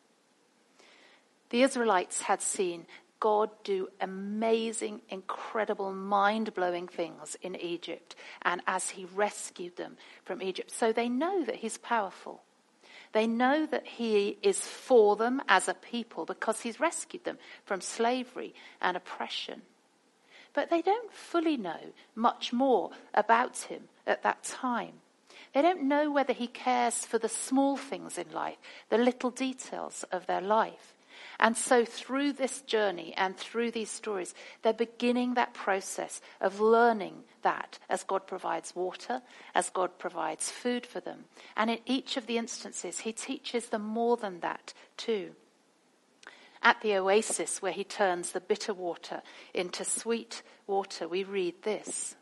The 1.51 1.63
Israelites 1.63 2.23
had 2.23 2.43
seen 2.43 2.87
God 3.21 3.51
do 3.65 3.89
amazing, 4.01 5.01
incredible, 5.09 5.93
mind 5.93 6.55
blowing 6.55 6.87
things 6.87 7.37
in 7.43 7.57
Egypt 7.57 8.15
and 8.43 8.63
as 8.67 8.91
He 8.91 9.07
rescued 9.15 9.77
them 9.77 9.97
from 10.25 10.43
Egypt. 10.43 10.71
So 10.71 10.93
they 10.93 11.09
know 11.09 11.45
that 11.45 11.57
He's 11.57 11.79
powerful. 11.79 12.43
They 13.13 13.27
know 13.27 13.67
that 13.67 13.87
he 13.87 14.39
is 14.43 14.61
for 14.61 15.17
them 15.17 15.41
as 15.49 15.69
a 15.69 15.75
people 15.75 16.25
because 16.25 16.61
he's 16.61 16.81
rescued 16.81 17.25
them 17.25 17.39
from 17.65 17.81
slavery 17.81 18.55
and 18.81 18.97
oppression. 18.97 19.63
But 20.53 20.71
they 20.71 20.83
don't 20.83 21.13
fully 21.13 21.57
know 21.57 21.93
much 22.15 22.53
more 22.53 22.91
about 23.15 23.59
him 23.59 23.85
at 24.07 24.23
that 24.23 24.43
time. 24.43 24.95
They 25.55 25.63
don't 25.63 25.85
know 25.85 26.11
whether 26.11 26.33
he 26.33 26.47
cares 26.47 27.05
for 27.07 27.19
the 27.19 27.29
small 27.29 27.77
things 27.77 28.19
in 28.19 28.31
life, 28.33 28.59
the 28.91 28.99
little 28.99 29.31
details 29.31 30.05
of 30.13 30.27
their 30.27 30.43
life. 30.43 30.95
And 31.41 31.57
so 31.57 31.85
through 31.85 32.33
this 32.33 32.63
journey 32.63 33.15
and 33.17 33.37
through 33.37 33.71
these 33.71 33.91
stories, 33.91 34.35
they're 34.63 34.73
beginning 34.73 35.35
that 35.35 35.55
process 35.55 36.21
of 36.41 36.61
learning 36.61 37.23
that 37.43 37.79
as 37.89 38.03
God 38.03 38.27
provides 38.27 38.75
water, 38.75 39.23
as 39.55 39.71
God 39.71 39.99
provides 39.99 40.51
food 40.51 40.85
for 40.85 40.99
them. 40.99 41.27
And 41.57 41.71
in 41.71 41.79
each 41.87 42.17
of 42.17 42.27
the 42.27 42.39
instances, 42.39 43.01
he 43.01 43.13
teaches 43.13 43.67
them 43.67 43.83
more 43.83 44.17
than 44.17 44.41
that 44.41 44.75
too. 44.97 45.33
At 46.61 46.81
the 46.81 46.97
oasis 46.97 47.63
where 47.63 47.73
he 47.73 47.85
turns 47.85 48.33
the 48.33 48.41
bitter 48.41 48.75
water 48.75 49.23
into 49.55 49.85
sweet 49.85 50.43
water, 50.67 51.07
we 51.07 51.23
read 51.23 51.63
this. 51.63 52.17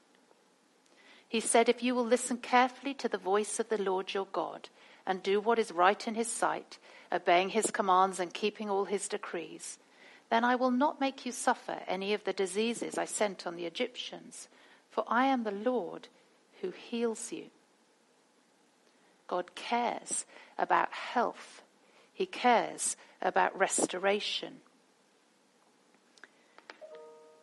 He 1.27 1.41
said, 1.41 1.71
If 1.71 1.83
you 1.83 1.95
will 1.95 2.05
listen 2.05 2.37
carefully 2.37 2.93
to 2.95 3.09
the 3.09 3.19
voice 3.19 3.59
of 3.59 3.71
the 3.71 3.81
Lord 3.81 4.13
your 4.13 4.29
God 4.31 4.69
and 5.07 5.23
do 5.23 5.41
what 5.41 5.59
is 5.59 5.73
right 5.73 6.07
in 6.07 6.15
his 6.15 6.31
sight, 6.31 6.79
obeying 7.13 7.51
his 7.51 7.71
commands 7.71 8.21
and 8.21 8.33
keeping 8.33 8.71
all 8.71 8.85
his 8.85 9.09
decrees, 9.09 9.79
then 10.31 10.45
I 10.45 10.57
will 10.57 10.71
not 10.71 11.01
make 11.01 11.25
you 11.25 11.33
suffer 11.33 11.81
any 11.87 12.13
of 12.13 12.25
the 12.25 12.33
diseases 12.33 12.99
I 12.99 13.05
sent 13.05 13.47
on 13.47 13.57
the 13.57 13.67
Egyptians, 13.67 14.49
for 14.91 15.05
I 15.09 15.27
am 15.27 15.45
the 15.45 15.51
Lord 15.51 16.09
who 16.61 16.71
heals 16.71 17.33
you. 17.33 17.47
God 19.29 19.55
cares 19.55 20.25
about 20.59 20.93
health. 20.93 21.63
He 22.13 22.27
cares 22.27 22.97
about 23.21 23.57
restoration. 23.59 24.59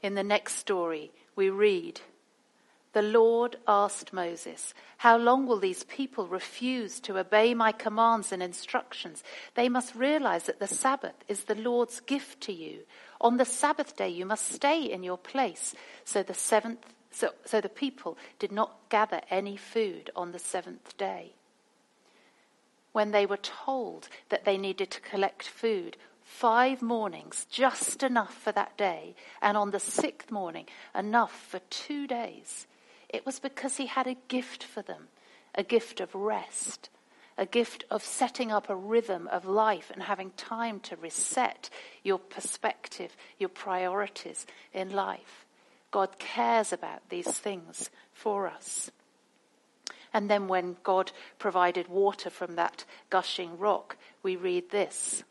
In 0.01 0.15
the 0.15 0.23
next 0.23 0.55
story, 0.55 1.11
we 1.35 1.49
read 1.49 2.01
the 2.93 3.01
Lord 3.01 3.57
asked 3.67 4.13
Moses, 4.13 4.73
How 4.97 5.17
long 5.17 5.47
will 5.47 5.59
these 5.59 5.83
people 5.83 6.27
refuse 6.27 6.99
to 7.01 7.17
obey 7.17 7.55
my 7.55 7.71
commands 7.71 8.31
and 8.31 8.41
instructions? 8.41 9.23
They 9.55 9.67
must 9.67 9.95
realize 9.95 10.43
that 10.43 10.59
the 10.59 10.67
Sabbath 10.67 11.15
is 11.27 11.43
the 11.43 11.55
Lord's 11.55 11.99
gift 11.99 12.41
to 12.41 12.53
you. 12.53 12.81
On 13.19 13.37
the 13.37 13.45
Sabbath 13.45 13.95
day, 13.95 14.09
you 14.09 14.27
must 14.27 14.47
stay 14.47 14.83
in 14.83 15.01
your 15.01 15.17
place. 15.17 15.73
So 16.05 16.21
the 16.21 16.35
seventh, 16.35 16.85
so, 17.09 17.31
so 17.45 17.59
the 17.59 17.69
people 17.69 18.17
did 18.37 18.51
not 18.51 18.77
gather 18.89 19.21
any 19.29 19.57
food 19.57 20.11
on 20.15 20.31
the 20.31 20.39
seventh 20.39 20.95
day. 20.95 21.33
When 22.91 23.09
they 23.09 23.25
were 23.25 23.37
told 23.37 24.07
that 24.29 24.45
they 24.45 24.57
needed 24.57 24.91
to 24.91 25.01
collect 25.01 25.47
food, 25.47 25.97
five 26.21 26.83
mornings, 26.83 27.47
just 27.49 28.03
enough 28.03 28.35
for 28.35 28.51
that 28.51 28.77
day, 28.77 29.15
and 29.41 29.57
on 29.57 29.71
the 29.71 29.79
sixth 29.79 30.29
morning, 30.29 30.67
enough 30.93 31.47
for 31.49 31.57
two 31.71 32.05
days. 32.05 32.67
It 33.13 33.25
was 33.25 33.39
because 33.39 33.77
he 33.77 33.85
had 33.85 34.07
a 34.07 34.17
gift 34.27 34.63
for 34.63 34.81
them, 34.81 35.07
a 35.53 35.63
gift 35.63 36.01
of 36.01 36.13
rest, 36.15 36.89
a 37.37 37.45
gift 37.45 37.85
of 37.91 38.03
setting 38.03 38.51
up 38.51 38.69
a 38.69 38.75
rhythm 38.75 39.27
of 39.27 39.45
life 39.45 39.91
and 39.93 40.01
having 40.03 40.31
time 40.31 40.79
to 40.81 40.95
reset 40.95 41.69
your 42.03 42.17
perspective, 42.17 43.15
your 43.37 43.49
priorities 43.49 44.47
in 44.73 44.89
life. 44.91 45.45
God 45.91 46.17
cares 46.17 46.73
about 46.73 47.07
these 47.09 47.27
things 47.27 47.91
for 48.13 48.47
us. 48.47 48.89
And 50.11 50.29
then 50.29 50.47
when 50.47 50.77
God 50.83 51.11
provided 51.37 51.87
water 51.87 52.31
from 52.31 52.55
that 52.55 52.83
gushing 53.11 53.59
rock, 53.59 53.95
we 54.23 54.35
read 54.35 54.71
this. 54.71 55.23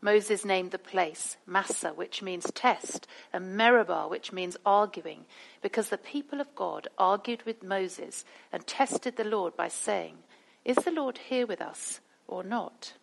Moses 0.00 0.44
named 0.44 0.70
the 0.70 0.78
place 0.78 1.36
Massah, 1.46 1.92
which 1.92 2.22
means 2.22 2.50
test, 2.52 3.06
and 3.32 3.56
Meribah, 3.56 4.06
which 4.08 4.32
means 4.32 4.56
arguing, 4.64 5.24
because 5.60 5.88
the 5.88 5.98
people 5.98 6.40
of 6.40 6.54
God 6.54 6.88
argued 6.96 7.42
with 7.42 7.62
Moses 7.64 8.24
and 8.52 8.66
tested 8.66 9.16
the 9.16 9.24
Lord 9.24 9.56
by 9.56 9.68
saying, 9.68 10.18
Is 10.64 10.76
the 10.76 10.92
Lord 10.92 11.18
here 11.18 11.46
with 11.46 11.60
us 11.60 12.00
or 12.28 12.44
not? 12.44 12.94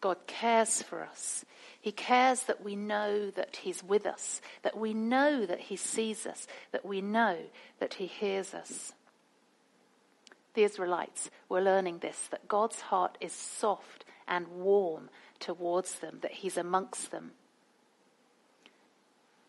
God 0.00 0.26
cares 0.26 0.82
for 0.82 1.02
us. 1.02 1.44
He 1.80 1.92
cares 1.92 2.42
that 2.44 2.64
we 2.64 2.74
know 2.74 3.30
that 3.30 3.56
He's 3.56 3.84
with 3.84 4.06
us, 4.06 4.40
that 4.62 4.76
we 4.76 4.92
know 4.92 5.46
that 5.46 5.60
He 5.60 5.76
sees 5.76 6.26
us, 6.26 6.48
that 6.72 6.84
we 6.84 7.00
know 7.00 7.38
that 7.78 7.94
He 7.94 8.06
hears 8.06 8.52
us. 8.52 8.92
The 10.54 10.64
Israelites 10.64 11.30
were 11.48 11.60
learning 11.60 11.98
this, 11.98 12.28
that 12.30 12.48
God's 12.48 12.80
heart 12.80 13.16
is 13.20 13.32
soft 13.32 14.04
and 14.28 14.48
warm 14.48 15.10
towards 15.38 15.98
them, 15.98 16.18
that 16.22 16.32
He's 16.32 16.56
amongst 16.56 17.10
them. 17.10 17.32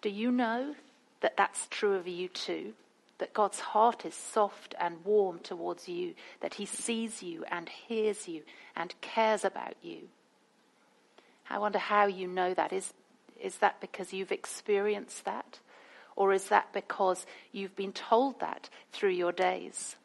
Do 0.02 0.10
you 0.10 0.32
know 0.32 0.76
that 1.22 1.38
that's 1.38 1.68
true 1.68 1.96
of 1.96 2.08
you 2.08 2.28
too? 2.28 2.74
That 3.18 3.34
God's 3.34 3.60
heart 3.60 4.06
is 4.06 4.14
soft 4.14 4.76
and 4.80 5.04
warm 5.04 5.40
towards 5.40 5.90
you, 5.90 6.14
that 6.42 6.56
He 6.56 6.66
sees 6.66 7.24
you 7.24 7.44
and 7.50 7.68
hears 7.68 8.28
you 8.28 8.44
and 8.76 8.94
cares 9.02 9.44
about 9.44 9.76
you. 9.82 10.10
I 11.50 11.58
wonder 11.60 11.80
how 11.80 12.06
you 12.06 12.28
know 12.28 12.54
that. 12.54 12.74
Is, 12.74 12.94
is 13.42 13.58
that 13.58 13.82
because 13.82 14.14
you've 14.14 14.32
experienced 14.32 15.26
that? 15.26 15.60
Or 16.16 16.34
is 16.34 16.50
that 16.50 16.74
because 16.74 17.26
you've 17.52 17.76
been 17.76 17.94
told 17.94 18.40
that 18.40 18.70
through 18.92 19.12
your 19.12 19.32
days? 19.32 19.96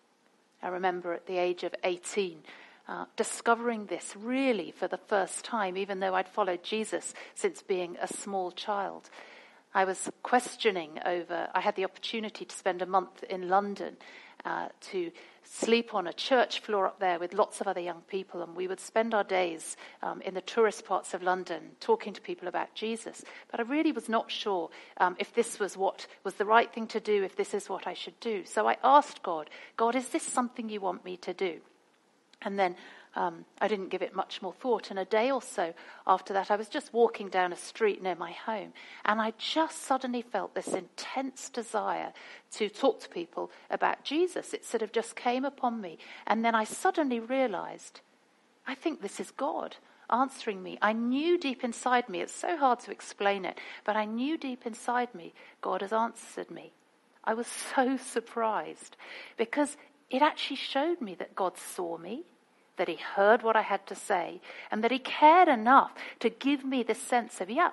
I 0.62 0.68
remember 0.68 1.12
at 1.12 1.26
the 1.26 1.38
age 1.38 1.64
of 1.64 1.74
18 1.82 2.42
uh, 2.88 3.04
discovering 3.16 3.86
this 3.86 4.14
really 4.16 4.70
for 4.70 4.88
the 4.88 4.98
first 4.98 5.44
time, 5.44 5.76
even 5.76 6.00
though 6.00 6.14
I'd 6.14 6.28
followed 6.28 6.62
Jesus 6.62 7.14
since 7.34 7.62
being 7.62 7.96
a 8.00 8.06
small 8.06 8.50
child. 8.50 9.10
I 9.74 9.84
was 9.84 10.10
questioning 10.22 10.98
over, 11.06 11.48
I 11.54 11.60
had 11.60 11.76
the 11.76 11.84
opportunity 11.84 12.44
to 12.44 12.56
spend 12.56 12.82
a 12.82 12.86
month 12.86 13.22
in 13.24 13.48
London 13.48 13.96
uh, 14.44 14.68
to 14.80 15.10
sleep 15.44 15.94
on 15.94 16.06
a 16.06 16.12
church 16.12 16.60
floor 16.60 16.86
up 16.86 16.98
there 16.98 17.18
with 17.18 17.34
lots 17.34 17.60
of 17.60 17.66
other 17.66 17.80
young 17.80 18.02
people, 18.02 18.42
and 18.42 18.56
we 18.56 18.68
would 18.68 18.80
spend 18.80 19.14
our 19.14 19.24
days 19.24 19.76
um, 20.02 20.20
in 20.22 20.34
the 20.34 20.40
tourist 20.40 20.84
parts 20.84 21.14
of 21.14 21.22
London 21.22 21.62
talking 21.80 22.12
to 22.12 22.20
people 22.20 22.48
about 22.48 22.74
Jesus. 22.74 23.24
But 23.50 23.60
I 23.60 23.62
really 23.64 23.92
was 23.92 24.08
not 24.08 24.30
sure 24.30 24.70
um, 24.98 25.16
if 25.18 25.32
this 25.34 25.58
was 25.58 25.76
what 25.76 26.06
was 26.24 26.34
the 26.34 26.44
right 26.44 26.72
thing 26.72 26.86
to 26.88 27.00
do, 27.00 27.22
if 27.22 27.36
this 27.36 27.54
is 27.54 27.68
what 27.68 27.86
I 27.86 27.94
should 27.94 28.18
do. 28.20 28.44
So 28.44 28.66
I 28.66 28.76
asked 28.82 29.22
God, 29.22 29.48
God, 29.76 29.94
is 29.94 30.08
this 30.08 30.22
something 30.22 30.68
you 30.68 30.80
want 30.80 31.04
me 31.04 31.16
to 31.18 31.32
do? 31.32 31.60
And 32.44 32.58
then 32.58 32.76
um, 33.14 33.44
I 33.60 33.68
didn't 33.68 33.90
give 33.90 34.02
it 34.02 34.14
much 34.14 34.40
more 34.40 34.52
thought. 34.52 34.90
And 34.90 34.98
a 34.98 35.04
day 35.04 35.30
or 35.30 35.42
so 35.42 35.74
after 36.06 36.32
that, 36.32 36.50
I 36.50 36.56
was 36.56 36.68
just 36.68 36.92
walking 36.92 37.28
down 37.28 37.52
a 37.52 37.56
street 37.56 38.02
near 38.02 38.14
my 38.14 38.32
home, 38.32 38.72
and 39.04 39.20
I 39.20 39.34
just 39.38 39.82
suddenly 39.82 40.22
felt 40.22 40.54
this 40.54 40.68
intense 40.68 41.50
desire 41.50 42.12
to 42.52 42.68
talk 42.68 43.00
to 43.00 43.08
people 43.08 43.50
about 43.70 44.04
Jesus. 44.04 44.54
It 44.54 44.64
sort 44.64 44.82
of 44.82 44.92
just 44.92 45.16
came 45.16 45.44
upon 45.44 45.80
me. 45.80 45.98
And 46.26 46.44
then 46.44 46.54
I 46.54 46.64
suddenly 46.64 47.20
realized, 47.20 48.00
I 48.66 48.74
think 48.74 49.02
this 49.02 49.20
is 49.20 49.30
God 49.30 49.76
answering 50.10 50.62
me. 50.62 50.78
I 50.82 50.92
knew 50.92 51.38
deep 51.38 51.64
inside 51.64 52.08
me, 52.08 52.20
it's 52.20 52.34
so 52.34 52.56
hard 52.56 52.80
to 52.80 52.90
explain 52.90 53.44
it, 53.44 53.58
but 53.84 53.96
I 53.96 54.04
knew 54.04 54.36
deep 54.36 54.66
inside 54.66 55.14
me, 55.14 55.32
God 55.60 55.80
has 55.80 55.92
answered 55.92 56.50
me. 56.50 56.72
I 57.24 57.34
was 57.34 57.46
so 57.74 57.96
surprised 57.96 58.96
because 59.36 59.76
it 60.10 60.22
actually 60.22 60.56
showed 60.56 61.00
me 61.00 61.14
that 61.16 61.34
God 61.34 61.56
saw 61.56 61.96
me, 61.96 62.24
that 62.82 62.88
He 62.88 62.96
heard 62.96 63.44
what 63.44 63.54
I 63.54 63.62
had 63.62 63.86
to 63.86 63.94
say, 63.94 64.40
and 64.68 64.82
that 64.82 64.90
He 64.90 64.98
cared 64.98 65.46
enough 65.46 65.92
to 66.18 66.28
give 66.28 66.64
me 66.64 66.82
this 66.82 67.00
sense 67.00 67.40
of, 67.40 67.48
yeah, 67.48 67.70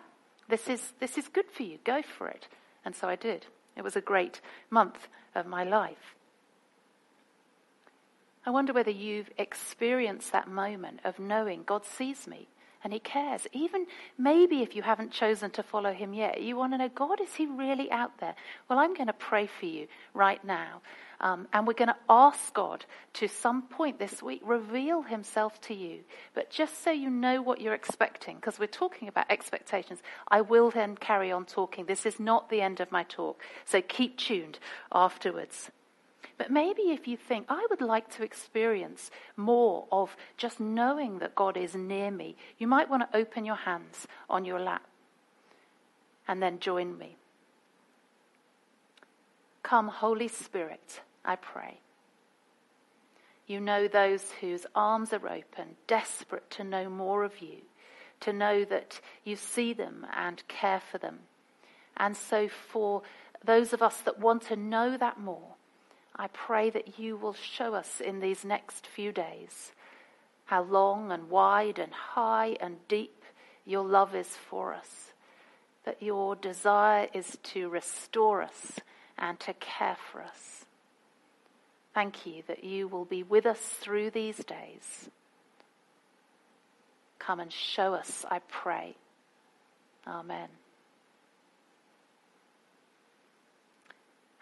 this 0.48 0.68
is, 0.68 0.94
this 1.00 1.18
is 1.18 1.28
good 1.28 1.50
for 1.50 1.64
you, 1.64 1.80
go 1.84 2.04
for 2.04 2.28
it. 2.28 2.48
And 2.86 2.96
so 2.96 3.10
I 3.10 3.16
did. 3.16 3.48
It 3.76 3.84
was 3.84 3.96
a 3.96 4.02
great 4.02 4.40
month 4.70 5.08
of 5.34 5.48
my 5.48 5.64
life. 5.64 6.14
I 8.46 8.52
wonder 8.52 8.72
whether 8.72 8.92
you've 8.92 9.32
experienced 9.40 10.32
that 10.32 10.48
moment 10.48 11.00
of 11.04 11.18
knowing 11.18 11.64
God 11.66 11.88
sees 11.88 12.28
me 12.28 12.48
and 12.84 12.94
He 12.94 13.00
cares. 13.00 13.48
Even 13.54 13.86
maybe 14.18 14.62
if 14.62 14.76
you 14.76 14.82
haven't 14.82 15.12
chosen 15.12 15.52
to 15.52 15.64
follow 15.64 15.94
Him 15.94 16.14
yet, 16.14 16.42
you 16.42 16.56
want 16.56 16.74
to 16.74 16.78
know 16.78 16.90
God, 16.90 17.22
is 17.22 17.36
He 17.36 17.46
really 17.46 17.92
out 17.92 18.20
there? 18.20 18.36
Well, 18.68 18.80
I'm 18.80 18.94
going 18.94 19.08
to 19.08 19.14
pray 19.14 19.48
for 19.48 19.66
you 19.66 19.88
right 20.14 20.44
now 20.44 20.82
um, 21.22 21.48
and 21.52 21.68
we're 21.68 21.74
going 21.74 21.90
to 21.90 21.96
ask 22.10 22.54
God 22.54 22.86
to 23.14 23.28
some 23.28 23.64
point 23.64 24.00
this 24.00 24.24
week 24.24 24.42
reveal 24.44 25.02
himself 25.02 25.60
to 25.62 25.74
you. 25.74 26.00
But 26.34 26.50
just 26.50 26.84
so 26.84 26.92
you 26.92 27.10
know 27.10 27.42
what 27.42 27.60
you're 27.60 27.74
expecting, 27.74 28.36
because 28.36 28.60
we're 28.60 28.68
talking 28.68 29.08
about 29.08 29.30
expectations, 29.30 30.00
I 30.30 30.42
will 30.42 30.72
then 30.72 30.96
carry 30.96 31.32
on 31.32 31.46
talking. 31.46 31.86
This 31.86 32.06
is 32.06 32.20
not 32.20 32.50
the 32.50 32.62
end 32.62 32.80
of 32.80 32.92
my 32.92 33.04
talk. 33.04 33.42
So 33.66 33.82
keep 33.82 34.18
tuned 34.18 34.60
afterwards. 34.94 35.72
But 36.40 36.50
maybe 36.52 36.84
if 36.84 37.06
you 37.06 37.18
think, 37.18 37.48
I 37.50 37.68
would 37.70 37.82
like 37.82 38.10
to 38.16 38.24
experience 38.24 39.12
more 39.36 39.88
of 39.92 40.16
just 40.38 40.62
knowing 40.62 41.20
that 41.20 41.36
God 41.36 41.58
is 41.58 41.76
near 41.76 42.10
me, 42.10 42.38
you 42.58 42.66
might 42.66 42.90
want 42.90 43.04
to 43.04 43.18
open 43.18 43.44
your 43.44 43.58
hands 43.58 44.08
on 44.30 44.46
your 44.46 44.60
lap 44.60 44.88
and 46.30 46.42
then 46.42 46.60
join 46.60 46.98
me. 46.98 47.18
Come, 49.64 49.90
Holy 49.90 50.30
Spirit. 50.30 51.02
I 51.26 51.36
pray. 51.36 51.82
You 53.46 53.60
know 53.60 53.90
those 53.90 54.32
whose 54.40 54.66
arms 54.74 55.12
are 55.12 55.28
open, 55.28 55.76
desperate 55.88 56.50
to 56.52 56.64
know 56.64 56.90
more 56.90 57.26
of 57.26 57.42
you, 57.42 57.58
to 58.22 58.32
know 58.32 58.64
that 58.64 59.02
you 59.26 59.36
see 59.36 59.74
them 59.74 60.08
and 60.16 60.48
care 60.48 60.80
for 60.80 61.00
them. 61.00 61.20
And 61.98 62.16
so, 62.16 62.48
for 62.48 63.02
those 63.44 63.74
of 63.74 63.82
us 63.82 63.98
that 64.02 64.20
want 64.20 64.44
to 64.44 64.56
know 64.56 64.96
that 64.96 65.20
more, 65.20 65.56
I 66.20 66.28
pray 66.28 66.70
that 66.72 67.00
you 67.00 67.16
will 67.16 67.34
show 67.34 67.74
us 67.74 68.02
in 68.02 68.20
these 68.20 68.44
next 68.44 68.86
few 68.86 69.14
days 69.14 69.72
how 70.44 70.64
long 70.64 71.14
and 71.14 71.30
wide 71.30 71.80
and 71.80 71.94
high 71.94 72.58
and 72.60 72.76
deep 72.90 73.24
your 73.66 73.86
love 73.86 74.14
is 74.14 74.28
for 74.28 74.74
us, 74.74 75.14
that 75.86 76.04
your 76.04 76.36
desire 76.36 77.08
is 77.14 77.38
to 77.44 77.70
restore 77.70 78.42
us 78.42 78.82
and 79.18 79.40
to 79.40 79.54
care 79.54 79.96
for 80.12 80.22
us. 80.22 80.66
Thank 81.94 82.26
you 82.26 82.44
that 82.48 82.66
you 82.66 82.90
will 82.90 83.06
be 83.06 83.24
with 83.24 83.46
us 83.46 83.60
through 83.60 84.12
these 84.12 84.44
days. 84.44 85.10
Come 87.18 87.40
and 87.40 87.52
show 87.52 87.94
us, 87.94 88.26
I 88.30 88.40
pray. 88.50 88.98
Amen. 90.06 90.50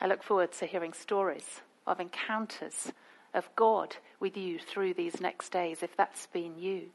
I 0.01 0.07
look 0.07 0.23
forward 0.23 0.53
to 0.53 0.65
hearing 0.65 0.93
stories 0.93 1.61
of 1.88 2.00
encounters 2.00 2.91
of 3.34 3.50
God 3.56 3.95
with 4.19 4.38
you 4.38 4.60
through 4.60 4.93
these 4.93 5.21
next 5.21 5.52
days, 5.52 5.84
if 5.84 5.95
that's 5.95 6.28
been 6.28 6.58
you. 6.58 6.89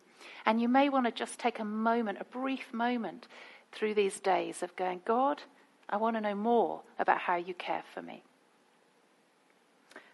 And 0.46 0.60
you 0.60 0.68
may 0.68 0.88
want 0.88 1.06
to 1.06 1.12
just 1.12 1.38
take 1.38 1.58
a 1.58 1.64
moment, 1.64 2.18
a 2.20 2.24
brief 2.24 2.72
moment 2.72 3.26
through 3.72 3.94
these 3.94 4.20
days 4.20 4.62
of 4.62 4.76
going, 4.76 5.00
God, 5.04 5.42
I 5.88 5.96
want 5.96 6.16
to 6.16 6.20
know 6.20 6.34
more 6.34 6.82
about 6.98 7.18
how 7.18 7.36
you 7.36 7.54
care 7.54 7.82
for 7.92 8.02
me 8.02 8.22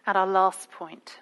at 0.05 0.15
our 0.15 0.27
last 0.27 0.71
point. 0.71 1.19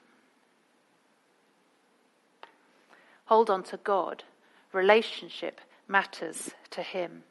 Hold 3.25 3.49
on 3.49 3.63
to 3.63 3.77
God. 3.77 4.23
Relationship 4.71 5.59
matters 5.87 6.51
to 6.69 6.81
Him. 6.81 7.23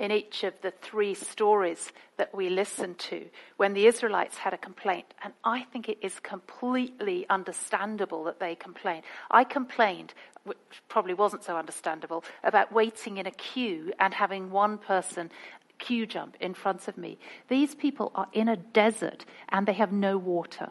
In 0.00 0.10
each 0.10 0.44
of 0.44 0.54
the 0.62 0.70
three 0.70 1.12
stories 1.12 1.92
that 2.16 2.34
we 2.34 2.48
listened 2.48 2.98
to 2.98 3.26
when 3.58 3.74
the 3.74 3.86
Israelites 3.86 4.38
had 4.38 4.54
a 4.54 4.58
complaint. 4.58 5.04
And 5.22 5.34
I 5.44 5.64
think 5.64 5.88
it 5.88 5.98
is 6.00 6.18
completely 6.20 7.26
understandable 7.28 8.24
that 8.24 8.40
they 8.40 8.54
complained. 8.54 9.04
I 9.30 9.44
complained, 9.44 10.14
which 10.44 10.56
probably 10.88 11.12
wasn't 11.12 11.44
so 11.44 11.58
understandable, 11.58 12.24
about 12.42 12.72
waiting 12.72 13.18
in 13.18 13.26
a 13.26 13.30
queue 13.30 13.92
and 14.00 14.14
having 14.14 14.50
one 14.50 14.78
person 14.78 15.30
queue 15.78 16.06
jump 16.06 16.34
in 16.40 16.54
front 16.54 16.88
of 16.88 16.96
me. 16.96 17.18
These 17.48 17.74
people 17.74 18.10
are 18.14 18.28
in 18.32 18.48
a 18.48 18.56
desert 18.56 19.26
and 19.50 19.66
they 19.66 19.74
have 19.74 19.92
no 19.92 20.16
water. 20.16 20.70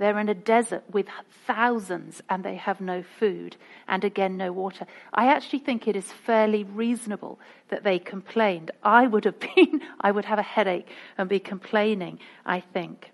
They're 0.00 0.18
in 0.18 0.30
a 0.30 0.34
desert 0.34 0.82
with 0.90 1.08
thousands 1.46 2.22
and 2.30 2.42
they 2.42 2.54
have 2.54 2.80
no 2.80 3.02
food 3.02 3.56
and 3.86 4.02
again 4.02 4.38
no 4.38 4.50
water. 4.50 4.86
I 5.12 5.26
actually 5.26 5.58
think 5.58 5.86
it 5.86 5.94
is 5.94 6.10
fairly 6.10 6.64
reasonable 6.64 7.38
that 7.68 7.84
they 7.84 7.98
complained. 7.98 8.70
I 8.82 9.06
would 9.06 9.26
have 9.26 9.38
been, 9.54 9.82
I 10.00 10.10
would 10.10 10.24
have 10.24 10.38
a 10.38 10.42
headache 10.42 10.88
and 11.18 11.28
be 11.28 11.38
complaining, 11.38 12.18
I 12.46 12.60
think. 12.60 13.12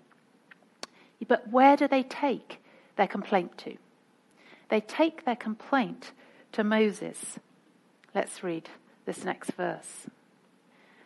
But 1.27 1.49
where 1.49 1.75
do 1.75 1.89
they 1.89 2.03
take 2.03 2.61
their 2.95 3.05
complaint 3.05 3.57
to? 3.65 3.75
They 4.69 4.79
take 4.79 5.25
their 5.25 5.35
complaint 5.35 6.13
to 6.53 6.63
Moses. 6.63 7.37
Let's 8.15 8.43
read 8.43 8.69
this 9.05 9.25
next 9.25 9.51
verse. 9.51 10.07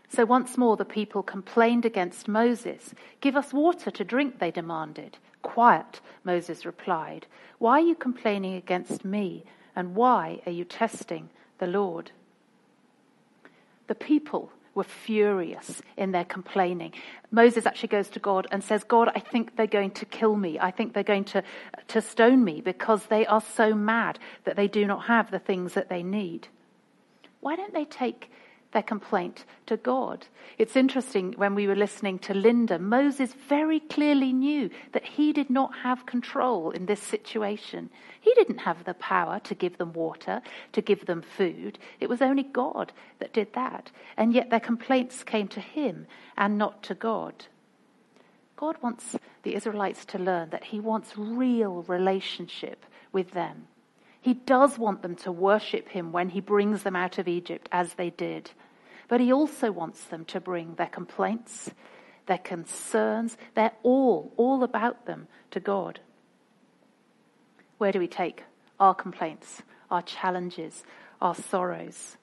So 0.09 0.25
once 0.25 0.59
more 0.59 0.77
the 0.77 0.85
people 0.85 1.23
complained 1.23 1.85
against 1.85 2.27
Moses. 2.27 2.93
Give 3.19 3.35
us 3.35 3.51
water 3.51 3.89
to 3.89 4.03
drink, 4.03 4.37
they 4.37 4.51
demanded. 4.51 5.17
Quiet, 5.41 6.01
Moses 6.23 6.65
replied. 6.65 7.25
Why 7.59 7.73
are 7.73 7.85
you 7.85 7.95
complaining 7.95 8.55
against 8.55 9.03
me? 9.05 9.43
And 9.75 9.95
why 9.95 10.41
are 10.45 10.51
you 10.51 10.65
testing 10.65 11.29
the 11.59 11.67
Lord? 11.67 12.11
The 13.87 13.95
people 13.95 14.51
were 14.73 14.83
furious 14.83 15.81
in 15.97 16.11
their 16.11 16.23
complaining. 16.23 16.93
Moses 17.29 17.65
actually 17.65 17.89
goes 17.89 18.09
to 18.09 18.19
God 18.19 18.47
and 18.51 18.63
says, 18.63 18.83
God, 18.83 19.09
I 19.13 19.19
think 19.19 19.55
they're 19.55 19.67
going 19.67 19.91
to 19.91 20.05
kill 20.05 20.35
me. 20.35 20.59
I 20.59 20.71
think 20.71 20.93
they're 20.93 21.03
going 21.03 21.25
to, 21.25 21.43
to 21.89 22.01
stone 22.01 22.43
me 22.43 22.61
because 22.61 23.05
they 23.05 23.25
are 23.25 23.41
so 23.41 23.73
mad 23.73 24.17
that 24.45 24.55
they 24.55 24.67
do 24.67 24.85
not 24.85 25.05
have 25.05 25.29
the 25.29 25.39
things 25.39 25.73
that 25.73 25.89
they 25.89 26.03
need. 26.03 26.47
Why 27.41 27.55
don't 27.55 27.73
they 27.73 27.85
take 27.85 28.31
their 28.71 28.83
complaint 28.83 29.45
to 29.65 29.77
God. 29.77 30.27
It's 30.57 30.75
interesting 30.75 31.33
when 31.33 31.55
we 31.55 31.67
were 31.67 31.75
listening 31.75 32.19
to 32.19 32.33
Linda, 32.33 32.79
Moses 32.79 33.33
very 33.47 33.79
clearly 33.79 34.31
knew 34.31 34.69
that 34.93 35.05
he 35.05 35.33
did 35.33 35.49
not 35.49 35.75
have 35.83 36.05
control 36.05 36.71
in 36.71 36.85
this 36.85 37.01
situation. 37.01 37.89
He 38.19 38.33
didn't 38.35 38.59
have 38.59 38.83
the 38.83 38.93
power 38.93 39.39
to 39.41 39.55
give 39.55 39.77
them 39.77 39.93
water, 39.93 40.41
to 40.73 40.81
give 40.81 41.05
them 41.05 41.21
food. 41.21 41.79
It 41.99 42.09
was 42.09 42.21
only 42.21 42.43
God 42.43 42.93
that 43.19 43.33
did 43.33 43.53
that. 43.53 43.91
And 44.17 44.33
yet 44.33 44.49
their 44.49 44.59
complaints 44.59 45.23
came 45.23 45.47
to 45.49 45.59
him 45.59 46.07
and 46.37 46.57
not 46.57 46.83
to 46.83 46.95
God. 46.95 47.45
God 48.55 48.77
wants 48.81 49.15
the 49.43 49.55
Israelites 49.55 50.05
to 50.05 50.19
learn 50.19 50.51
that 50.51 50.65
he 50.65 50.79
wants 50.79 51.17
real 51.17 51.81
relationship 51.83 52.85
with 53.11 53.31
them. 53.31 53.67
He 54.21 54.35
does 54.35 54.77
want 54.77 55.01
them 55.01 55.15
to 55.17 55.31
worship 55.31 55.89
him 55.89 56.11
when 56.11 56.29
he 56.29 56.39
brings 56.39 56.83
them 56.83 56.95
out 56.95 57.17
of 57.17 57.27
Egypt, 57.27 57.67
as 57.71 57.95
they 57.95 58.11
did. 58.11 58.51
But 59.07 59.19
he 59.19 59.33
also 59.33 59.71
wants 59.71 60.03
them 60.05 60.25
to 60.25 60.39
bring 60.39 60.75
their 60.75 60.87
complaints, 60.87 61.71
their 62.27 62.37
concerns, 62.37 63.35
their 63.55 63.71
all, 63.81 64.31
all 64.37 64.63
about 64.63 65.05
them 65.07 65.27
to 65.49 65.59
God. 65.59 65.99
Where 67.79 67.91
do 67.91 67.99
we 67.99 68.07
take 68.07 68.43
our 68.79 68.93
complaints, 68.93 69.63
our 69.89 70.03
challenges, 70.03 70.83
our 71.19 71.33
sorrows? 71.33 72.15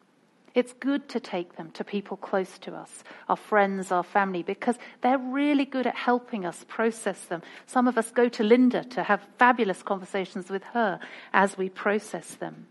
It's 0.55 0.73
good 0.73 1.09
to 1.11 1.21
take 1.21 1.57
them 1.57 1.71
to 1.73 1.85
people 1.85 2.17
close 2.17 2.59
to 2.61 2.75
us, 2.75 3.05
our 3.29 3.37
friends, 3.37 3.93
our 3.93 4.03
family, 4.03 4.43
because 4.43 4.77
they're 5.03 5.19
really 5.19 5.65
good 5.65 5.87
at 5.87 5.95
helping 5.95 6.45
us 6.45 6.65
process 6.69 7.21
them. 7.27 7.43
Some 7.67 7.87
of 7.87 7.99
us 7.99 8.11
go 8.11 8.29
to 8.31 8.43
Linda 8.43 8.85
to 8.85 9.03
have 9.03 9.27
fabulous 9.39 9.83
conversations 9.83 10.49
with 10.49 10.65
her 10.65 11.01
as 11.33 11.59
we 11.59 11.69
process 11.69 12.35
them. 12.35 12.67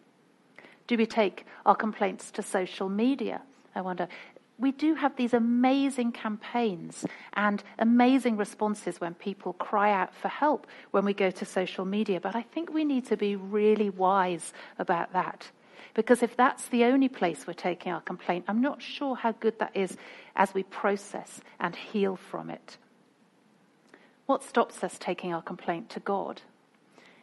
Do 0.88 0.98
we 0.98 1.06
take 1.06 1.46
our 1.66 1.76
complaints 1.76 2.32
to 2.32 2.42
social 2.42 2.90
media? 2.90 3.42
I 3.76 3.82
wonder. 3.82 4.08
We 4.60 4.72
do 4.72 4.96
have 4.96 5.16
these 5.16 5.36
amazing 5.36 6.13
campaigns 6.13 7.06
and 7.34 7.63
amazing 7.78 8.38
responses 8.38 9.00
when 9.00 9.13
people 9.13 9.54
cry 9.54 9.92
out 9.92 10.16
for 10.16 10.30
help 10.30 10.66
when 10.90 11.06
we 11.06 11.13
go 11.13 11.30
to 11.30 11.46
social 11.46 11.86
media, 11.86 12.20
but 12.20 12.36
I 12.36 12.42
think 12.42 12.74
we 12.74 12.84
need 12.84 13.06
to 13.08 13.18
be 13.18 13.36
really 13.36 13.92
wise 13.92 14.54
about 14.80 15.13
that 15.13 15.52
because 15.94 16.24
if 16.24 16.36
that's 16.36 16.68
the 16.68 16.84
only 16.84 17.10
place 17.10 17.46
we're 17.48 17.54
taking 17.54 17.92
our 17.92 18.02
complaint, 18.02 18.46
I'm 18.48 18.62
not 18.62 18.82
sure 18.82 19.16
how 19.16 19.34
good 19.34 19.60
that 19.60 19.76
is 19.76 19.98
as 20.36 20.54
we 20.54 20.63
process 20.63 21.42
and 21.60 21.76
heal 21.76 22.16
from 22.16 22.50
it. 22.50 22.78
What 24.26 24.44
stops 24.44 24.84
us 24.84 24.98
taking 25.00 25.34
our 25.34 25.42
complaint 25.42 25.90
to 25.92 26.00
God? 26.00 26.42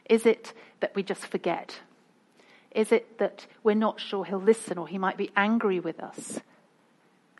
Is 0.09 0.27
it 0.27 0.53
that 0.81 0.95
we 0.95 1.03
just 1.03 1.27
forget? 1.27 1.81
Is 2.71 2.91
it 2.93 3.19
that 3.19 3.47
we're 3.63 3.75
not 3.75 4.01
sure 4.01 4.25
he'll 4.25 4.41
listen 4.41 4.79
or 4.79 4.89
he 4.89 4.99
might 4.99 5.17
be 5.17 5.31
angry 5.37 5.81
with 5.81 6.01
us? 6.01 6.41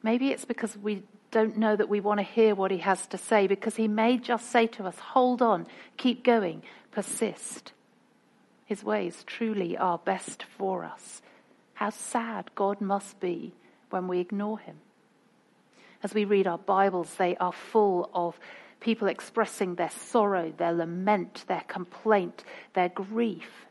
Maybe 0.03 0.29
it's 0.29 0.45
because 0.45 0.77
we 0.77 1.03
don't 1.31 1.57
know 1.57 1.75
that 1.75 1.89
we 1.89 2.01
want 2.01 2.21
to 2.21 2.25
hear 2.25 2.55
what 2.55 2.71
he 2.71 2.79
has 2.79 3.07
to 3.09 3.19
say 3.19 3.47
because 3.47 3.75
he 3.75 3.89
may 3.89 4.19
just 4.19 4.51
say 4.51 4.67
to 4.69 4.85
us, 4.85 4.97
hold 4.99 5.43
on, 5.43 5.67
keep 5.97 6.23
going, 6.23 6.63
persist. 6.93 7.73
His 8.65 8.83
ways 8.83 9.25
truly 9.27 9.77
are 9.77 9.99
best 9.99 10.43
for 10.57 10.85
us. 10.85 11.23
How 11.75 11.91
sad 11.91 12.51
God 12.55 12.81
must 12.81 13.21
be 13.21 13.53
when 13.91 14.09
we 14.09 14.21
ignore 14.21 14.59
him. 14.59 14.77
As 16.03 16.15
we 16.15 16.25
read 16.25 16.47
our 16.47 16.59
Bibles, 16.59 17.15
they 17.15 17.37
are 17.37 17.53
full 17.53 18.11
of 18.15 18.39
people 18.81 19.09
expressing 19.09 19.75
their 19.75 19.91
sorrow, 19.91 20.53
their 20.57 20.73
lament, 20.73 21.45
their 21.47 21.65
complaint, 21.67 22.45
their 22.75 22.91
grief. 22.91 23.67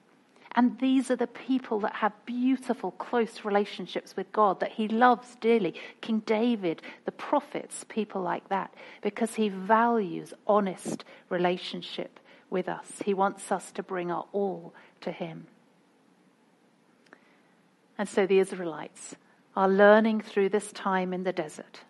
And 0.56 0.80
these 0.80 1.10
are 1.10 1.16
the 1.16 1.28
people 1.28 1.80
that 1.80 1.96
have 1.96 2.14
beautiful, 2.26 2.92
close 2.92 3.44
relationships 3.44 4.16
with 4.16 4.32
God 4.32 4.60
that 4.60 4.74
he 4.74 4.88
loves 4.88 5.36
dearly. 5.42 5.74
King 6.02 6.20
David, 6.26 6.82
the 7.06 7.12
prophets, 7.12 7.86
people 7.90 8.22
like 8.22 8.50
that, 8.50 8.74
because 9.02 9.36
he 9.36 9.50
values 9.50 10.34
honest 10.46 11.06
relationship 11.30 12.20
with 12.54 12.70
us. 12.70 13.02
He 13.04 13.14
wants 13.14 13.52
us 13.52 13.72
to 13.74 13.84
bring 13.84 14.12
our 14.12 14.26
all 14.32 14.74
to 15.02 15.12
him. 15.12 15.48
And 17.98 18.08
so 18.08 18.26
the 18.26 18.40
Israelites 18.40 19.16
are 19.56 19.68
learning 19.68 20.22
through 20.22 20.50
this 20.50 20.72
time 20.72 21.14
in 21.14 21.24
the 21.24 21.34
desert 21.34 21.82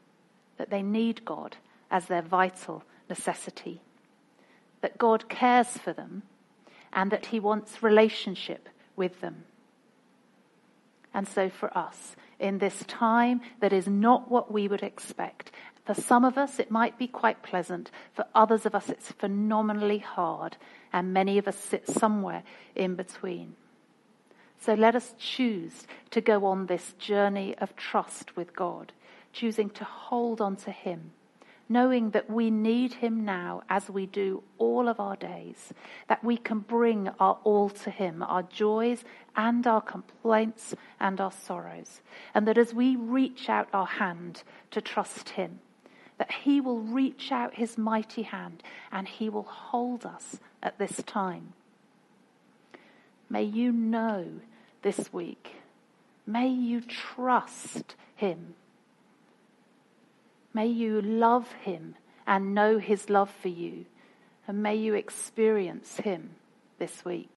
that 0.58 0.70
they 0.70 0.82
need 0.82 1.26
God 1.26 1.58
as 1.92 2.06
their 2.06 2.22
vital 2.22 2.84
necessity, 3.10 3.82
that 4.82 4.98
God 4.98 5.30
cares 5.30 5.78
for 5.78 5.94
them, 5.94 6.24
and 6.92 7.12
that 7.12 7.28
He 7.28 7.40
wants 7.40 7.84
relationship 7.84 8.70
with 8.96 9.20
them. 9.22 9.44
And 11.14 11.28
so 11.28 11.50
for 11.50 11.76
us, 11.78 12.16
in 12.40 12.58
this 12.58 12.84
time 12.88 13.42
that 13.60 13.74
is 13.74 13.88
not 13.88 14.30
what 14.30 14.52
we 14.52 14.68
would 14.68 14.84
expect, 14.84 15.52
for 15.86 15.94
some 15.94 16.24
of 16.24 16.38
us, 16.38 16.60
it 16.60 16.72
might 16.72 16.98
be 16.98 17.08
quite 17.08 17.44
pleasant. 17.44 17.92
For 18.14 18.26
others 18.34 18.66
of 18.66 18.74
us, 18.74 18.90
it's 18.90 19.12
phenomenally 19.12 19.98
hard. 19.98 20.56
And 20.94 21.14
many 21.14 21.38
of 21.38 21.48
us 21.48 21.58
sit 21.58 21.88
somewhere 21.88 22.44
in 22.76 22.96
between. 22.96 23.56
So 24.60 24.76
let 24.76 24.96
us 24.96 25.14
choose 25.20 25.86
to 26.12 26.22
go 26.22 26.46
on 26.46 26.68
this 26.68 26.94
journey 26.94 27.56
of 27.58 27.76
trust 27.76 28.38
with 28.38 28.56
God, 28.56 28.94
choosing 29.34 29.70
to 29.72 29.84
hold 29.84 30.40
on 30.40 30.56
to 30.58 30.72
Him, 30.72 31.12
knowing 31.70 32.12
that 32.12 32.30
we 32.30 32.52
need 32.52 32.94
Him 32.94 33.24
now 33.26 33.64
as 33.70 33.90
we 33.90 34.06
do 34.06 34.44
all 34.58 34.88
of 34.88 35.00
our 35.00 35.16
days, 35.16 35.74
that 36.08 36.24
we 36.24 36.38
can 36.38 36.60
bring 36.60 37.10
our 37.20 37.38
all 37.44 37.70
to 37.70 37.90
Him, 37.90 38.22
our 38.22 38.44
joys 38.44 39.04
and 39.36 39.66
our 39.66 39.82
complaints 39.82 40.76
and 41.00 41.20
our 41.20 41.32
sorrows, 41.32 42.02
and 42.34 42.48
that 42.48 42.58
as 42.58 42.74
we 42.74 42.96
reach 42.96 43.50
out 43.50 43.70
our 43.74 43.86
hand 43.86 44.44
to 44.72 44.82
trust 44.82 45.30
Him, 45.30 45.60
that 46.18 46.32
He 46.32 46.62
will 46.62 46.80
reach 46.80 47.32
out 47.32 47.56
His 47.56 47.78
mighty 47.78 48.24
hand 48.24 48.62
and 48.92 49.08
He 49.08 49.30
will 49.30 49.44
hold 49.44 50.06
us 50.06 50.40
at 50.62 50.78
this 50.78 51.02
time. 51.04 51.54
May 53.30 53.44
you 53.44 53.72
know 53.72 54.28
this 54.82 55.12
week, 55.12 55.56
may 56.28 56.50
you 56.50 56.82
trust 56.82 57.96
Him. 58.16 58.56
May 60.54 60.68
you 60.68 61.02
love 61.02 61.52
Him 61.64 61.96
and 62.28 62.54
know 62.54 62.78
His 62.78 63.10
love 63.10 63.32
for 63.42 63.50
you. 63.50 63.86
And 64.48 64.62
may 64.62 64.76
you 64.76 64.94
experience 64.94 65.98
Him 65.98 66.32
this 66.80 67.04
week. 67.04 67.30